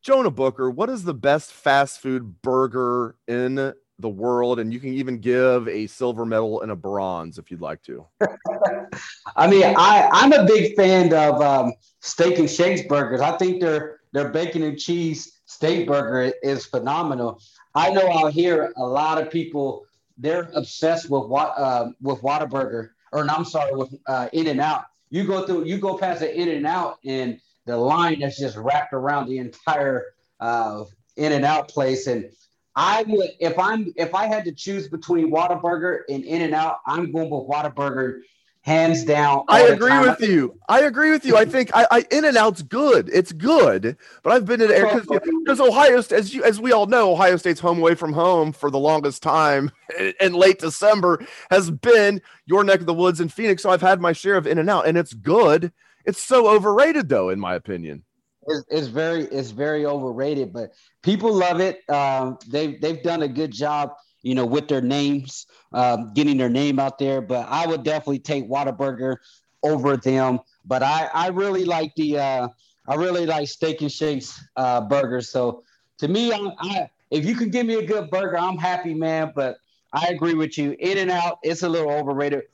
jonah 0.00 0.30
booker 0.30 0.70
what 0.70 0.88
is 0.88 1.02
the 1.02 1.12
best 1.12 1.52
fast 1.52 1.98
food 1.98 2.40
burger 2.40 3.16
in 3.26 3.74
the 3.98 4.08
world? 4.08 4.58
And 4.58 4.72
you 4.72 4.80
can 4.80 4.92
even 4.92 5.18
give 5.18 5.68
a 5.68 5.86
silver 5.86 6.26
medal 6.26 6.62
and 6.62 6.72
a 6.72 6.76
bronze 6.76 7.38
if 7.38 7.50
you'd 7.50 7.60
like 7.60 7.82
to. 7.84 8.06
I 9.36 9.46
mean 9.46 9.74
i 9.76 10.08
i'm 10.12 10.32
a 10.32 10.44
big 10.44 10.76
fan 10.76 11.12
of 11.12 11.40
um, 11.40 11.72
steak 12.00 12.38
and 12.38 12.50
shakes 12.50 12.82
burgers. 12.82 13.20
I 13.20 13.36
think 13.36 13.60
their 13.60 14.00
their 14.12 14.28
bacon 14.28 14.62
and 14.62 14.78
cheese 14.78 15.40
steak 15.46 15.86
burger 15.86 16.32
is 16.42 16.66
phenomenal. 16.66 17.40
I 17.74 17.90
know 17.90 18.08
out 18.10 18.32
here 18.32 18.72
a 18.76 18.84
lot 18.84 19.20
of 19.20 19.30
people 19.30 19.86
they're 20.16 20.50
obsessed 20.54 21.10
with 21.10 21.26
what 21.26 21.58
uh, 21.58 21.90
with 22.00 22.20
Whataburger 22.20 22.90
or 23.14 23.30
I'm 23.30 23.44
sorry, 23.44 23.74
with 23.74 23.94
uh, 24.06 24.28
In 24.32 24.48
and 24.48 24.60
Out. 24.60 24.86
You 25.08 25.24
go 25.24 25.46
through, 25.46 25.64
you 25.64 25.78
go 25.78 25.96
past 25.96 26.20
the 26.20 26.38
In 26.40 26.48
and 26.48 26.66
Out, 26.66 26.98
and 27.04 27.40
the 27.64 27.76
line 27.76 28.20
that's 28.20 28.38
just 28.38 28.56
wrapped 28.56 28.92
around 28.92 29.28
the 29.28 29.38
entire 29.38 30.06
uh, 30.40 30.84
In 31.16 31.32
and 31.32 31.44
Out 31.44 31.68
place. 31.68 32.08
And 32.08 32.28
I 32.74 33.04
would, 33.06 33.30
if 33.38 33.56
I'm, 33.56 33.94
if 33.96 34.14
I 34.14 34.26
had 34.26 34.44
to 34.46 34.52
choose 34.52 34.88
between 34.88 35.32
Whataburger 35.32 36.00
and 36.08 36.24
In 36.24 36.42
and 36.42 36.54
Out, 36.54 36.78
I'm 36.86 37.12
going 37.12 37.30
with 37.30 37.48
Whataburger 37.48 38.20
hands 38.64 39.04
down. 39.04 39.44
I 39.48 39.60
agree 39.62 39.98
with 40.00 40.20
you. 40.20 40.58
I 40.68 40.80
agree 40.80 41.10
with 41.10 41.24
you. 41.26 41.36
I 41.36 41.44
think 41.44 41.70
I, 41.74 41.86
I 41.90 42.06
In 42.10 42.24
and 42.24 42.36
Out's 42.36 42.62
good. 42.62 43.10
It's 43.12 43.30
good, 43.30 43.96
but 44.22 44.32
I've 44.32 44.46
been 44.46 44.62
in 44.62 44.70
air 44.70 45.00
because 45.44 45.60
Ohio, 45.60 45.98
as 45.98 46.34
you 46.34 46.42
as 46.42 46.60
we 46.60 46.72
all 46.72 46.86
know, 46.86 47.12
Ohio 47.12 47.36
State's 47.36 47.60
home 47.60 47.78
away 47.78 47.94
from 47.94 48.14
home 48.14 48.52
for 48.52 48.70
the 48.70 48.78
longest 48.78 49.22
time, 49.22 49.70
and 50.20 50.34
late 50.34 50.58
December 50.58 51.24
has 51.50 51.70
been 51.70 52.20
your 52.46 52.64
neck 52.64 52.80
of 52.80 52.86
the 52.86 52.94
woods 52.94 53.20
in 53.20 53.28
Phoenix. 53.28 53.62
So 53.62 53.70
I've 53.70 53.82
had 53.82 54.00
my 54.00 54.12
share 54.12 54.36
of 54.36 54.46
In 54.46 54.58
and 54.58 54.70
Out, 54.70 54.86
and 54.86 54.96
it's 54.96 55.12
good. 55.12 55.70
It's 56.06 56.22
so 56.22 56.48
overrated, 56.48 57.08
though, 57.08 57.28
in 57.28 57.38
my 57.38 57.54
opinion. 57.54 58.04
It's, 58.46 58.64
it's 58.70 58.86
very 58.86 59.24
it's 59.24 59.50
very 59.50 59.84
overrated, 59.84 60.52
but 60.54 60.72
people 61.02 61.32
love 61.32 61.60
it. 61.60 61.78
Um, 61.90 62.38
they've 62.48 62.80
they've 62.80 63.02
done 63.02 63.22
a 63.22 63.28
good 63.28 63.52
job 63.52 63.90
you 64.24 64.34
know, 64.34 64.46
with 64.46 64.66
their 64.66 64.80
names, 64.80 65.46
um, 65.72 66.12
getting 66.14 66.38
their 66.38 66.48
name 66.48 66.78
out 66.80 66.98
there. 66.98 67.20
But 67.20 67.46
I 67.48 67.66
would 67.66 67.84
definitely 67.84 68.20
take 68.20 68.48
Whataburger 68.48 69.18
over 69.62 69.96
them. 69.96 70.40
But 70.64 70.82
I, 70.82 71.10
I 71.12 71.28
really 71.28 71.64
like 71.64 71.94
the, 71.94 72.18
uh, 72.18 72.48
I 72.88 72.94
really 72.94 73.26
like 73.26 73.48
Steak 73.48 73.82
and 73.82 73.92
Shakes 73.92 74.42
uh, 74.56 74.80
burgers. 74.80 75.28
So 75.28 75.62
to 75.98 76.08
me, 76.08 76.32
I, 76.32 76.50
I, 76.58 76.90
if 77.10 77.26
you 77.26 77.36
can 77.36 77.50
give 77.50 77.66
me 77.66 77.74
a 77.74 77.86
good 77.86 78.10
burger, 78.10 78.38
I'm 78.38 78.56
happy, 78.56 78.94
man. 78.94 79.32
But 79.36 79.58
I 79.92 80.06
agree 80.06 80.34
with 80.34 80.56
you. 80.56 80.74
In 80.78 80.98
and 80.98 81.10
Out, 81.10 81.38
it's 81.42 81.62
a 81.62 81.68
little 81.68 81.90
overrated. 81.90 82.44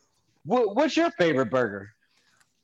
What, 0.45 0.75
what's 0.75 0.97
your 0.97 1.13
favorite 1.13 1.51
burger? 1.51 1.91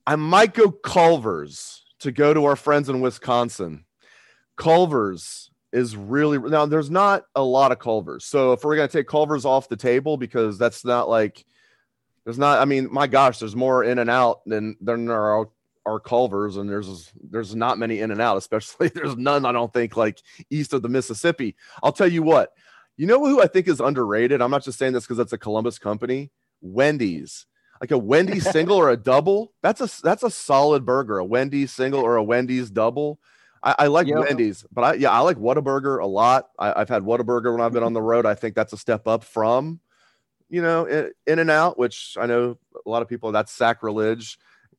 I 0.05 0.17
might 0.17 0.53
go 0.53 0.71
Culver's 0.71 1.85
to 2.01 2.11
go 2.11 2.35
to 2.35 2.45
our 2.45 2.57
friends 2.57 2.89
in 2.89 3.01
Wisconsin. 3.01 3.85
Culver's 4.57 5.51
is 5.77 5.95
really 5.95 6.39
now 6.39 6.65
there's 6.65 6.91
not 6.91 7.25
a 7.35 7.43
lot 7.43 7.71
of 7.71 7.79
Culvers. 7.79 8.25
So 8.25 8.53
if 8.53 8.65
we're 8.65 8.77
gonna 8.77 8.89
take 8.89 9.07
Culvers 9.07 9.45
off 9.45 9.69
the 9.69 9.77
table 9.77 10.17
because 10.17 10.57
that's 10.57 10.87
not 10.87 11.07
like 11.07 11.45
there's 12.25 12.39
not 12.39 12.61
I 12.61 12.65
mean, 12.65 12.89
my 12.91 13.07
gosh, 13.07 13.39
there's 13.39 13.55
more 13.55 13.85
in 13.85 13.99
and 13.99 14.09
out 14.09 14.41
than 14.47 14.77
than 14.81 15.05
there 15.05 15.21
are 15.21 15.51
are 15.85 16.01
Culvers, 16.01 16.57
and 16.57 16.69
there's 16.69 17.13
there's 17.31 17.55
not 17.55 17.79
many 17.79 18.01
in 18.01 18.11
and 18.11 18.23
out, 18.23 18.39
especially 18.39 18.89
there's 18.89 19.19
none, 19.19 19.45
I 19.45 19.53
don't 19.53 19.73
think, 19.73 19.99
like 19.99 20.23
east 20.49 20.73
of 20.73 20.81
the 20.81 20.89
Mississippi. 20.89 21.55
I'll 21.83 21.93
tell 21.93 22.11
you 22.11 22.23
what, 22.23 22.55
you 22.97 23.07
know 23.07 23.23
who 23.23 23.43
I 23.43 23.47
think 23.47 23.69
is 23.69 23.81
underrated? 23.81 24.41
I'm 24.41 24.51
not 24.51 24.65
just 24.65 24.79
saying 24.79 24.95
this 24.95 25.05
because 25.05 25.19
it's 25.19 25.35
a 25.35 25.39
Columbus 25.39 25.79
company, 25.79 26.31
Wendy's. 26.63 27.45
Like 27.83 27.91
a 27.91 27.99
Wendy's 27.99 28.51
single 28.51 28.79
or 28.79 28.89
a 28.89 28.97
double, 28.97 29.53
that's 29.63 29.83
a 29.83 30.03
that's 30.03 30.23
a 30.23 30.31
solid 30.31 30.87
burger. 30.87 31.19
A 31.19 31.25
Wendy's 31.25 31.71
single 31.71 32.01
or 32.01 32.17
a 32.17 32.25
Wendy's 32.25 32.71
double 32.71 33.21
I, 33.67 33.75
I 33.81 33.87
like 33.89 34.07
yep. 34.07 34.19
Wendy's, 34.21 34.65
but 34.73 34.83
I 34.83 34.95
yeah, 34.95 35.11
I 35.11 35.19
like 35.21 35.39
Whataburger 35.39 36.01
a 36.01 36.07
lot. 36.07 36.51
I, 36.57 36.79
have 36.79 36.89
had 36.89 37.03
Whataburger 37.03 37.51
when 37.51 37.61
I've 37.61 37.73
been 37.73 37.83
on 37.83 37.95
the 37.95 38.03
road. 38.03 38.25
I 38.25 38.37
think 38.37 38.55
that's 38.55 38.73
a 38.73 38.77
step 38.77 39.09
up 39.09 39.25
from, 39.25 39.81
you 40.49 40.63
know, 40.63 40.85
in, 40.85 41.11
in 41.27 41.41
and 41.41 41.51
out, 41.51 41.77
which 41.77 42.17
I 42.19 42.27
know 42.27 42.59
a 42.87 42.89
lot 42.89 43.03
of 43.03 43.09
people 43.09 43.33
that's 43.33 43.51
sacrilege, 43.51 44.39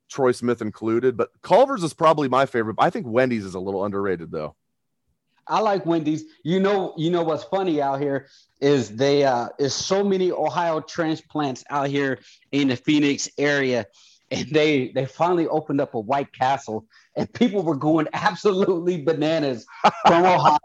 Troy 0.09 0.31
Smith 0.31 0.61
included. 0.61 1.17
But 1.17 1.31
Culver's 1.41 1.83
is 1.83 1.93
probably 1.93 2.29
my 2.29 2.45
favorite. 2.45 2.77
I 2.79 2.89
think 2.89 3.07
Wendy's 3.07 3.43
is 3.43 3.55
a 3.55 3.59
little 3.59 3.83
underrated 3.83 4.31
though. 4.31 4.55
I 5.45 5.59
like 5.59 5.85
Wendy's. 5.85 6.23
You 6.43 6.61
know, 6.61 6.93
you 6.95 7.09
know 7.09 7.23
what's 7.23 7.43
funny 7.43 7.81
out 7.81 7.99
here 7.99 8.27
is 8.61 8.95
they 8.95 9.25
uh 9.25 9.49
is 9.59 9.73
so 9.73 10.01
many 10.01 10.31
Ohio 10.31 10.79
transplants 10.79 11.65
out 11.69 11.89
here 11.89 12.19
in 12.53 12.69
the 12.69 12.77
Phoenix 12.77 13.29
area 13.37 13.85
and 14.31 14.49
they 14.49 14.89
they 14.89 15.05
finally 15.05 15.47
opened 15.47 15.81
up 15.81 15.93
a 15.93 15.99
White 15.99 16.33
Castle, 16.33 16.85
and 17.15 17.31
people 17.33 17.63
were 17.63 17.75
going 17.75 18.07
absolutely 18.13 19.01
bananas 19.01 19.65
from 20.05 20.25
Ohio 20.25 20.57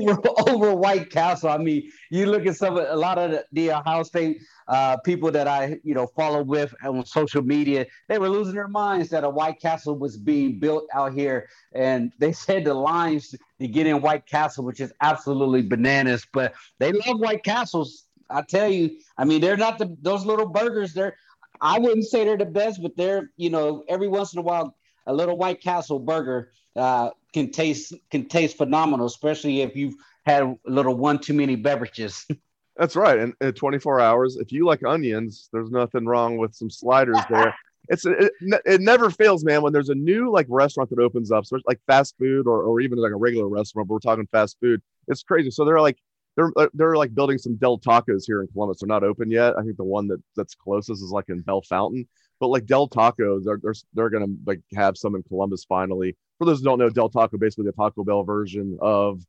over, 0.00 0.20
over 0.48 0.74
White 0.74 1.10
Castle. 1.10 1.50
I 1.50 1.58
mean, 1.58 1.90
you 2.10 2.26
look 2.26 2.46
at 2.46 2.56
some 2.56 2.78
a 2.78 2.96
lot 2.96 3.18
of 3.18 3.30
the, 3.32 3.44
the 3.52 3.72
Ohio 3.72 4.02
State 4.02 4.40
uh, 4.68 4.96
people 4.98 5.30
that 5.32 5.46
I 5.46 5.78
you 5.82 5.94
know 5.94 6.06
follow 6.06 6.42
with 6.42 6.74
on 6.84 7.04
social 7.04 7.42
media. 7.42 7.86
They 8.08 8.18
were 8.18 8.28
losing 8.28 8.54
their 8.54 8.68
minds 8.68 9.10
that 9.10 9.24
a 9.24 9.30
White 9.30 9.60
Castle 9.60 9.96
was 9.96 10.16
being 10.16 10.58
built 10.58 10.86
out 10.94 11.12
here, 11.12 11.48
and 11.72 12.12
they 12.18 12.32
said 12.32 12.64
the 12.64 12.74
lines 12.74 13.34
to 13.60 13.68
get 13.68 13.86
in 13.86 14.00
White 14.00 14.26
Castle, 14.26 14.64
which 14.64 14.80
is 14.80 14.92
absolutely 15.00 15.62
bananas. 15.62 16.26
But 16.32 16.54
they 16.78 16.92
love 16.92 17.20
White 17.20 17.44
Castles. 17.44 18.04
I 18.32 18.42
tell 18.42 18.68
you, 18.68 18.90
I 19.18 19.24
mean, 19.24 19.40
they're 19.40 19.56
not 19.56 19.78
the 19.78 19.96
those 20.00 20.24
little 20.24 20.46
burgers. 20.46 20.94
They're 20.94 21.16
I 21.60 21.78
wouldn't 21.78 22.06
say 22.06 22.24
they're 22.24 22.36
the 22.36 22.46
best, 22.46 22.82
but 22.82 22.96
they're 22.96 23.30
you 23.36 23.50
know 23.50 23.84
every 23.88 24.08
once 24.08 24.32
in 24.32 24.38
a 24.38 24.42
while 24.42 24.74
a 25.06 25.12
little 25.12 25.36
White 25.36 25.60
Castle 25.60 25.98
burger 25.98 26.52
uh, 26.76 27.10
can 27.32 27.50
taste 27.50 27.94
can 28.10 28.26
taste 28.26 28.56
phenomenal, 28.56 29.06
especially 29.06 29.62
if 29.62 29.76
you've 29.76 29.94
had 30.24 30.42
a 30.42 30.56
little 30.66 30.94
one 30.94 31.18
too 31.18 31.34
many 31.34 31.56
beverages. 31.56 32.26
That's 32.76 32.96
right. 32.96 33.18
And 33.18 33.34
in 33.40 33.52
24 33.52 34.00
hours, 34.00 34.36
if 34.36 34.52
you 34.52 34.64
like 34.64 34.84
onions, 34.84 35.50
there's 35.52 35.70
nothing 35.70 36.06
wrong 36.06 36.38
with 36.38 36.54
some 36.54 36.70
sliders 36.70 37.20
there. 37.28 37.54
It's 37.88 38.06
it, 38.06 38.30
it 38.40 38.80
never 38.80 39.10
fails, 39.10 39.42
man. 39.42 39.62
When 39.62 39.72
there's 39.72 39.88
a 39.88 39.96
new 39.96 40.30
like 40.30 40.46
restaurant 40.48 40.90
that 40.90 41.00
opens 41.00 41.32
up, 41.32 41.44
like 41.66 41.80
fast 41.88 42.14
food 42.18 42.46
or, 42.46 42.62
or 42.62 42.80
even 42.80 42.98
like 42.98 43.10
a 43.10 43.16
regular 43.16 43.48
restaurant, 43.48 43.88
but 43.88 43.94
we're 43.94 43.98
talking 43.98 44.28
fast 44.30 44.58
food. 44.60 44.80
It's 45.08 45.24
crazy. 45.24 45.50
So 45.50 45.64
they're 45.64 45.80
like 45.80 45.98
they're 46.36 46.52
uh, 46.56 46.68
they're 46.74 46.96
like 46.96 47.14
building 47.14 47.38
some 47.38 47.56
Del 47.56 47.78
Tacos 47.78 48.24
here 48.26 48.42
in 48.42 48.48
Columbus. 48.48 48.80
They're 48.80 48.86
not 48.86 49.04
open 49.04 49.30
yet. 49.30 49.58
I 49.58 49.62
think 49.62 49.76
the 49.76 49.84
one 49.84 50.08
that 50.08 50.22
that's 50.36 50.54
closest 50.54 51.02
is 51.02 51.10
like 51.10 51.28
in 51.28 51.42
Bellefontaine. 51.42 52.06
But 52.38 52.48
like 52.48 52.66
Del 52.66 52.88
Tacos, 52.88 53.44
they're 53.44 53.60
they're, 53.62 53.74
they're 53.94 54.10
gonna 54.10 54.32
like 54.46 54.60
have 54.74 54.96
some 54.96 55.14
in 55.14 55.22
Columbus 55.24 55.64
finally. 55.64 56.16
For 56.38 56.44
those 56.46 56.60
who 56.60 56.64
don't 56.64 56.78
know, 56.78 56.88
Del 56.88 57.10
Taco 57.10 57.36
basically 57.36 57.66
the 57.66 57.72
Taco 57.72 58.04
Bell 58.04 58.22
version 58.22 58.78
of 58.80 59.20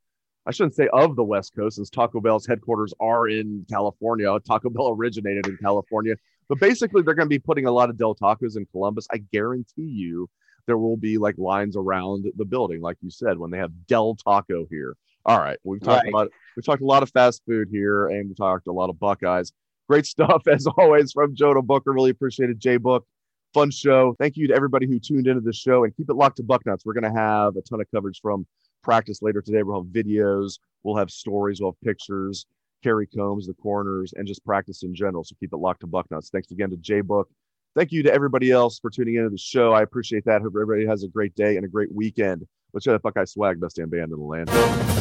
I 0.46 0.52
shouldn't 0.52 0.76
say 0.76 0.88
of 0.92 1.16
the 1.16 1.24
West 1.24 1.54
Coast, 1.56 1.76
since 1.76 1.90
Taco 1.90 2.20
Bell's 2.20 2.48
headquarters 2.48 2.94
are 3.00 3.28
in 3.28 3.66
California. 3.70 4.28
Taco 4.48 4.70
Bell 4.70 4.90
originated 4.90 5.48
in 5.48 5.58
California, 5.58 6.16
but 6.50 6.60
basically 6.60 7.02
they're 7.04 7.14
going 7.14 7.28
to 7.28 7.30
be 7.30 7.40
putting 7.40 7.66
a 7.66 7.72
lot 7.72 7.90
of 7.90 7.98
Del 7.98 8.16
Tacos 8.16 8.58
in 8.58 8.66
Columbus. 8.72 9.08
I 9.12 9.18
guarantee 9.18 9.84
you 9.84 10.30
there 10.66 10.78
will 10.78 10.98
be 10.98 11.18
like 11.18 11.38
lines 11.38 11.76
around 11.76 12.26
the 12.38 12.46
building, 12.46 12.82
like 12.82 12.98
you 13.02 13.12
said, 13.12 13.38
when 13.38 13.52
they 13.52 13.58
have 13.58 13.72
Del 13.88 14.16
Taco 14.16 14.66
here. 14.70 14.96
All 15.26 15.38
right, 15.38 15.58
we've 15.64 15.82
talked 15.82 16.04
right. 16.04 16.10
about 16.10 16.32
we 16.56 16.64
talked 16.64 16.82
a 16.82 16.86
lot 16.86 17.04
of 17.04 17.10
fast 17.12 17.42
food 17.48 17.70
here, 17.72 18.08
and 18.08 18.30
we 18.30 18.36
talked 18.36 18.68
a 18.68 18.72
lot 18.72 18.90
of 18.90 19.00
Buckeyes. 19.00 19.54
Great 19.88 20.06
stuff 20.08 20.48
as 20.48 20.68
always 20.78 21.12
from 21.12 21.36
Jonah 21.36 21.62
Booker. 21.62 21.92
Really 21.92 22.12
appreciated 22.12 22.60
Jay 22.60 22.78
Book. 22.78 23.06
Fun 23.54 23.70
show. 23.70 24.16
Thank 24.18 24.38
you 24.38 24.48
to 24.48 24.54
everybody 24.54 24.88
who 24.88 25.00
tuned 25.00 25.28
into 25.28 25.42
the 25.42 25.54
show, 25.54 25.84
and 25.84 25.96
keep 25.96 26.10
it 26.10 26.16
locked 26.16 26.38
to 26.38 26.44
Bucknuts. 26.44 26.86
We're 26.86 26.94
going 26.94 27.12
to 27.12 27.20
have 27.20 27.56
a 27.56 27.62
ton 27.62 27.82
of 27.82 27.88
coverage 27.94 28.20
from 28.22 28.46
practice 28.82 29.22
later 29.22 29.42
today. 29.42 29.64
We'll 29.64 29.84
have 29.84 29.92
videos, 29.92 30.60
we'll 30.84 30.98
have 30.98 31.12
stories, 31.12 31.62
we'll 31.62 31.72
have 31.72 31.82
pictures. 31.82 32.46
Kerry 32.84 33.08
Coombs, 33.08 33.48
the 33.48 33.54
corners, 33.54 34.14
and 34.16 34.28
just 34.28 34.44
practice 34.44 34.82
in 34.82 34.96
general. 34.96 35.24
So 35.24 35.36
keep 35.40 35.54
it 35.54 35.58
locked 35.58 35.82
to 35.82 35.88
Bucknuts. 35.88 36.32
Thanks 36.32 36.50
again 36.52 36.72
to 36.72 36.78
Jay 36.78 37.02
Book. 37.02 37.30
Thank 37.76 37.92
you 37.92 38.04
to 38.04 38.14
everybody 38.14 38.52
else 38.52 38.80
for 38.80 38.90
tuning 38.90 39.16
into 39.16 39.30
the 39.30 39.38
show. 39.38 39.72
I 39.72 39.82
appreciate 39.82 40.26
that. 40.26 40.42
Hope 40.42 40.54
everybody 40.56 40.86
has 40.86 41.04
a 41.04 41.08
great 41.08 41.36
day 41.36 41.56
and 41.56 41.66
a 41.66 41.70
great 41.70 41.94
weekend. 41.94 42.46
Let's 42.74 42.84
show 42.84 42.92
that 42.92 43.02
Buckeye 43.02 43.26
swag, 43.26 43.62
best 43.62 43.78
damn 43.78 43.90
band 43.90 44.12
in 44.12 44.20
the 44.20 44.26
land. 44.26 45.01